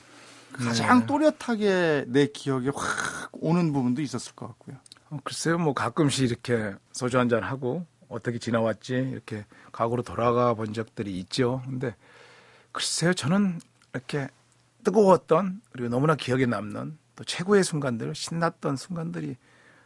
가장 0.54 1.00
네. 1.02 1.06
또렷하게 1.06 2.06
내 2.08 2.28
기억에 2.28 2.70
확 2.74 3.30
오는 3.34 3.72
부분도 3.74 4.02
있었을 4.02 4.34
것 4.36 4.48
같고요. 4.48 4.78
어, 5.10 5.20
글쎄요, 5.24 5.58
뭐 5.58 5.74
가끔씩 5.74 6.30
이렇게 6.30 6.74
소주 6.92 7.20
한 7.20 7.30
잔 7.30 7.44
하고 7.44 7.86
어떻게 8.10 8.38
지나왔지 8.40 8.94
이렇게 8.94 9.46
과거로 9.72 10.04
돌아가 10.04 10.54
본 10.54 10.74
적들이 10.74 11.18
있죠. 11.20 11.62
근데 11.66 11.96
글쎄요, 12.72 13.14
저는 13.14 13.60
이렇게 13.94 14.28
뜨거웠던 14.84 15.62
그리고 15.72 15.90
너무나 15.90 16.16
기억에 16.16 16.46
남는 16.46 16.98
또 17.16 17.24
최고의 17.24 17.64
순간들, 17.64 18.14
신났던 18.16 18.76
순간들이 18.76 19.36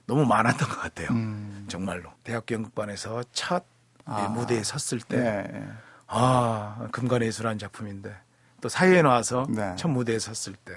너무 0.05 0.25
많았던 0.25 0.67
것 0.69 0.79
같아요. 0.79 1.09
음. 1.11 1.65
정말로 1.67 2.09
대학교 2.23 2.55
연극반에서 2.55 3.23
첫 3.33 3.65
아. 4.05 4.25
이 4.25 4.33
무대에 4.37 4.63
섰을 4.63 5.01
때, 5.01 5.17
네. 5.17 5.67
아 6.07 6.87
금관의 6.93 7.27
예술한 7.27 7.59
작품인데 7.59 8.15
또 8.61 8.69
사회에 8.69 9.01
나와서 9.01 9.45
네. 9.49 9.73
첫 9.75 9.87
무대에 9.89 10.19
섰을 10.19 10.55
때, 10.55 10.73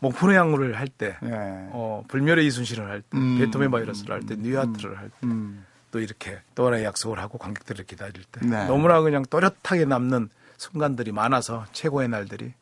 목포의 0.00 0.36
양구를 0.36 0.78
할 0.78 0.88
때, 0.88 1.16
네. 1.22 1.30
어, 1.72 2.04
불멸의 2.08 2.46
이순신을 2.46 2.88
할 2.88 3.02
때, 3.02 3.18
음. 3.18 3.38
베토벤 3.38 3.70
바이러스를 3.70 4.14
할 4.14 4.22
때, 4.22 4.36
뉴아트를 4.36 4.98
할 4.98 5.10
때, 5.10 5.26
음. 5.26 5.66
또 5.90 6.00
이렇게 6.00 6.38
또 6.54 6.66
하나의 6.66 6.84
약속을 6.84 7.18
하고 7.18 7.38
관객들을 7.38 7.84
기다릴 7.84 8.24
때, 8.24 8.46
네. 8.46 8.66
너무나 8.66 9.00
그냥 9.00 9.24
또렷하게 9.28 9.84
남는 9.86 10.30
순간들이 10.56 11.12
많아서 11.12 11.66
최고의 11.72 12.08
날들이 12.08 12.52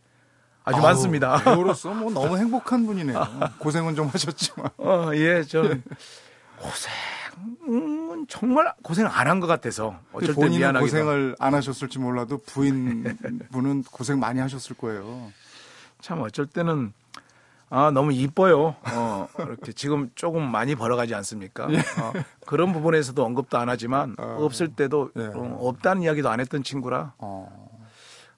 아주 0.65 0.79
아우, 0.79 0.83
많습니다. 0.85 1.37
배우로서 1.43 1.93
뭐 1.95 2.13
너무 2.13 2.37
행복한 2.37 2.87
분이네요. 2.87 3.25
고생은 3.59 3.95
좀 3.95 4.07
하셨지만. 4.09 4.71
어, 4.77 5.11
예, 5.15 5.43
전 5.43 5.83
고생 6.59 6.93
은 8.18 8.26
정말 8.28 8.72
고생을 8.83 9.11
안한 9.11 9.40
것 9.40 9.46
같아서 9.46 9.98
어쩔 10.12 10.35
때 10.35 10.48
미안하기도 10.48 10.81
고생을 10.81 11.37
안 11.38 11.54
하셨을지 11.54 11.98
몰라도 11.98 12.38
부인분은 12.38 13.85
고생 13.90 14.18
많이 14.18 14.40
하셨을 14.40 14.76
거예요. 14.76 15.33
참 16.00 16.20
어쩔 16.20 16.46
때는 16.46 16.92
아 17.70 17.90
너무 17.90 18.12
이뻐요. 18.12 18.76
어 18.92 19.28
이렇게 19.38 19.72
지금 19.72 20.11
조금 20.14 20.50
많이 20.50 20.74
벌어가지 20.74 21.14
않습니까? 21.14 21.64
어, 21.66 22.12
그런 22.46 22.72
부분에서도 22.72 23.22
언급도 23.22 23.59
안 23.59 23.68
하지만 23.68 24.16
예. 24.18 24.22
어. 24.22 24.37
없을 24.40 24.68
때도 24.68 25.11
예. 25.16 25.26
어, 25.35 25.59
없다는 25.61 26.02
이야기도 26.02 26.31
안 26.31 26.40
했던 26.40 26.62
친구라 26.62 27.12
어, 27.18 27.68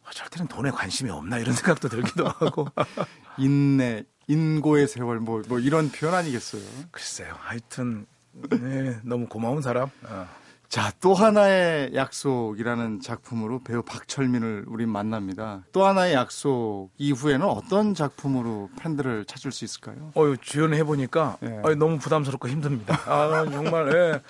어쩔 0.08 0.28
때는 0.28 0.48
돈에 0.48 0.70
관심이 0.70 1.10
없나 1.10 1.38
이런 1.38 1.54
생각도 1.54 1.88
들기도 1.88 2.26
하고 2.28 2.66
인내, 3.38 4.04
인고의 4.26 4.88
세월 4.88 5.20
뭐, 5.20 5.42
뭐 5.48 5.58
이런 5.58 5.90
표현 5.90 6.14
아니겠어요. 6.14 6.62
글쎄요. 6.90 7.34
하여튼 7.38 8.06
네, 8.50 8.98
너무 9.02 9.26
고마운 9.26 9.62
사람. 9.62 9.88
어. 10.04 10.26
자, 10.68 10.92
또 11.00 11.14
하나의 11.14 11.94
약속이라는 11.96 13.00
작품으로 13.00 13.60
배우 13.64 13.82
박철민을 13.82 14.66
우린 14.68 14.88
만납니다. 14.88 15.62
또 15.72 15.84
하나의 15.84 16.14
약속 16.14 16.90
이후에는 16.96 17.44
어떤 17.44 17.92
작품으로 17.92 18.70
팬들을 18.78 19.24
찾을 19.24 19.50
수 19.50 19.64
있을까요? 19.64 20.12
어유 20.16 20.36
주연해 20.40 20.84
보니까 20.84 21.38
예. 21.42 21.74
너무 21.74 21.98
부담스럽고 21.98 22.48
힘듭니다. 22.48 22.94
아 23.06 23.44
정말 23.50 23.92
예, 23.92 24.20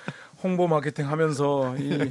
홍보 0.42 0.66
마케팅 0.66 1.10
하면서 1.10 1.76
이 1.76 2.10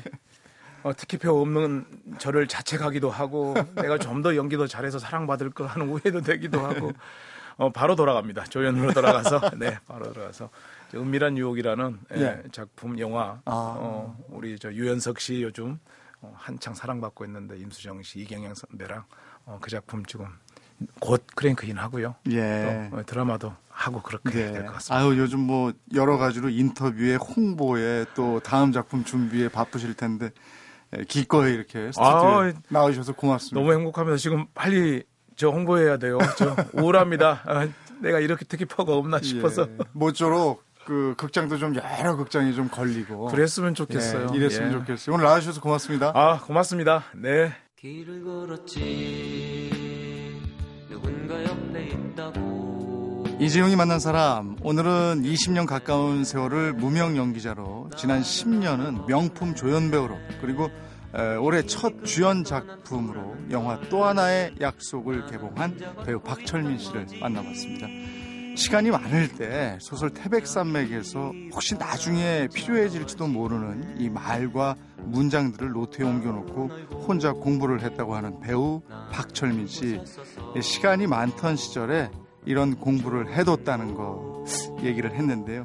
어, 0.84 0.92
티켓표 0.96 1.42
없는 1.42 1.86
저를 2.20 2.48
자책하기도 2.48 3.10
하고 3.10 3.56
내가 3.76 3.98
좀 3.98 4.22
더 4.22 4.36
연기도 4.36 4.68
잘해서 4.68 5.00
사랑받을 5.00 5.50
걸 5.50 5.66
하는 5.68 5.90
후회도 5.90 6.22
되기도 6.22 6.60
하고 6.60 6.92
어, 7.58 7.72
바로 7.72 7.96
돌아갑니다. 7.96 8.44
조연으로 8.46 8.94
돌아가서 8.94 9.42
네 9.58 9.78
바로 9.88 10.14
돌아가서 10.14 10.50
저 10.50 10.50
은밀한 10.98 11.38
유혹이라는 11.38 12.00
예, 12.16 12.22
예. 12.22 12.44
작품 12.52 13.00
영화 13.00 13.42
아. 13.46 13.76
어, 19.46 19.60
그 19.62 19.70
작품 19.70 20.06
지금 20.06 20.28
곧 21.00 21.26
크랭크인 21.36 21.78
하고요. 21.78 22.16
예. 22.32 22.90
또 22.92 22.98
어, 22.98 23.04
드라마도 23.06 23.54
하고 23.70 24.02
그렇게 24.02 24.30
네. 24.30 24.52
될것 24.52 24.74
같습니다. 24.74 24.96
아유 24.96 25.18
요즘 25.18 25.40
뭐 25.40 25.74
여러 25.94 26.18
가지로 26.18 26.50
인터뷰에 26.50 27.16
홍보에 27.16 28.06
또 28.16 28.40
다음 28.40 28.72
작품 28.72 29.04
준비에 29.04 29.50
바쁘실 29.50 29.94
텐데 29.96 30.32
예, 30.98 31.04
기꺼이 31.04 31.54
이렇게 31.54 31.92
스튜디오에 31.92 32.50
아, 32.50 32.54
나오셔서 32.70 33.14
고맙습니다. 33.14 33.60
너무 33.60 33.74
행복합니다. 33.74 34.18
지금 34.18 34.48
빨리 34.54 35.04
저 35.36 35.50
홍보해야 35.50 35.98
돼요. 35.98 36.18
저 36.38 36.56
우울합니다. 36.74 37.44
아, 37.46 37.68
내가 38.02 38.20
이렇게 38.20 38.46
특기퍼가 38.46 38.94
없나 38.96 39.20
싶어서 39.24 39.68
예, 39.70 39.78
모쪼록 39.94 40.64
그 40.90 41.14
극장도 41.18 41.60
좀 41.60 41.76
여러 41.76 42.16
극장이 42.16 42.56
좀 42.56 42.68
걸리고 42.68 43.28
그랬으면 43.28 43.76
좋겠어요. 43.76 44.30
예, 44.34 44.36
이랬으면 44.36 44.70
예. 44.70 44.74
좋겠어요. 44.74 45.14
오늘 45.14 45.26
나와주셔서 45.26 45.62
고맙습니다. 45.62 46.14
아 46.16 46.40
고맙습니다. 46.40 47.04
네. 47.14 47.54
길을 47.76 48.24
걸었지 48.24 49.70
누군가 50.90 51.44
옆에 51.44 51.90
있다고 51.90 53.24
이재용이 53.40 53.76
만난 53.76 54.00
사람 54.00 54.58
오늘은 54.64 55.22
20년 55.22 55.68
가까운 55.68 56.24
세월을 56.24 56.74
무명 56.74 57.16
연기자로 57.18 57.92
지난 57.96 58.22
10년은 58.22 59.06
명품 59.06 59.54
조연 59.54 59.92
배우로 59.92 60.18
그리고 60.42 60.72
에, 61.14 61.36
올해 61.36 61.62
첫 61.68 62.04
주연 62.04 62.44
작품으로 62.44 63.36
영화 63.52 63.80
또 63.92 64.06
하나의 64.06 64.56
약속을 64.60 65.28
개봉한 65.28 65.78
배우 66.04 66.20
박철민 66.20 66.80
씨를 66.80 67.06
만나봤습니다. 67.22 67.86
시간이 68.56 68.92
많을 68.92 69.30
때 69.30 69.78
소설 69.80 70.10
태백산맥에서 70.10 71.32
혹시 71.54 71.76
나중에 71.76 72.48
필요해질지도 72.54 73.28
모르는 73.28 73.96
이 74.00 74.10
말과 74.10 74.76
문장들을 74.98 75.72
노트에 75.72 76.06
옮겨놓고 76.06 76.68
혼자 77.08 77.32
공부를 77.32 77.82
했다고 77.82 78.16
하는 78.16 78.40
배우 78.40 78.82
박철민 79.12 79.68
씨. 79.68 80.00
시간이 80.62 81.08
많던 81.08 81.56
시절에 81.56 82.10
이런 82.46 82.76
공부를 82.76 83.34
해뒀다는 83.34 83.94
거 83.96 84.44
얘기를 84.82 85.14
했는데요. 85.14 85.64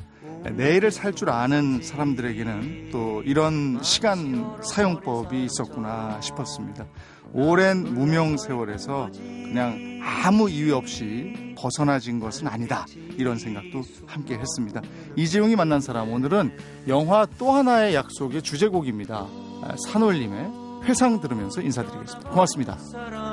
내일을 0.53 0.91
살 0.91 1.15
줄 1.15 1.31
아는 1.31 1.81
사람들에게는 1.83 2.91
또 2.93 3.23
이런 3.23 3.81
시간 3.83 4.59
사용법이 4.63 5.45
있었구나 5.45 6.21
싶었습니다. 6.21 6.85
오랜 7.33 7.83
무명 7.95 8.37
세월에서 8.37 9.11
그냥 9.13 10.01
아무 10.03 10.51
이유 10.51 10.77
없이 10.77 11.54
벗어나진 11.65 12.21
것은 12.21 12.47
아니다. 12.47 12.85
이런 13.17 13.39
생각도 13.39 13.81
함께 14.07 14.35
했습니다. 14.35 14.83
이재용이 15.17 15.57
만난 15.57 15.81
사람 15.81 16.13
오늘은 16.13 16.55
영화 16.89 17.27
또 17.39 17.53
하나의 17.53 17.95
약속의 17.95 18.43
주제곡입니다. 18.43 19.27
아, 19.63 19.75
산울림의 19.89 20.85
회상 20.85 21.21
들으면서 21.23 21.63
인사드리겠습니다. 21.63 22.31
고맙습니다. 22.31 23.24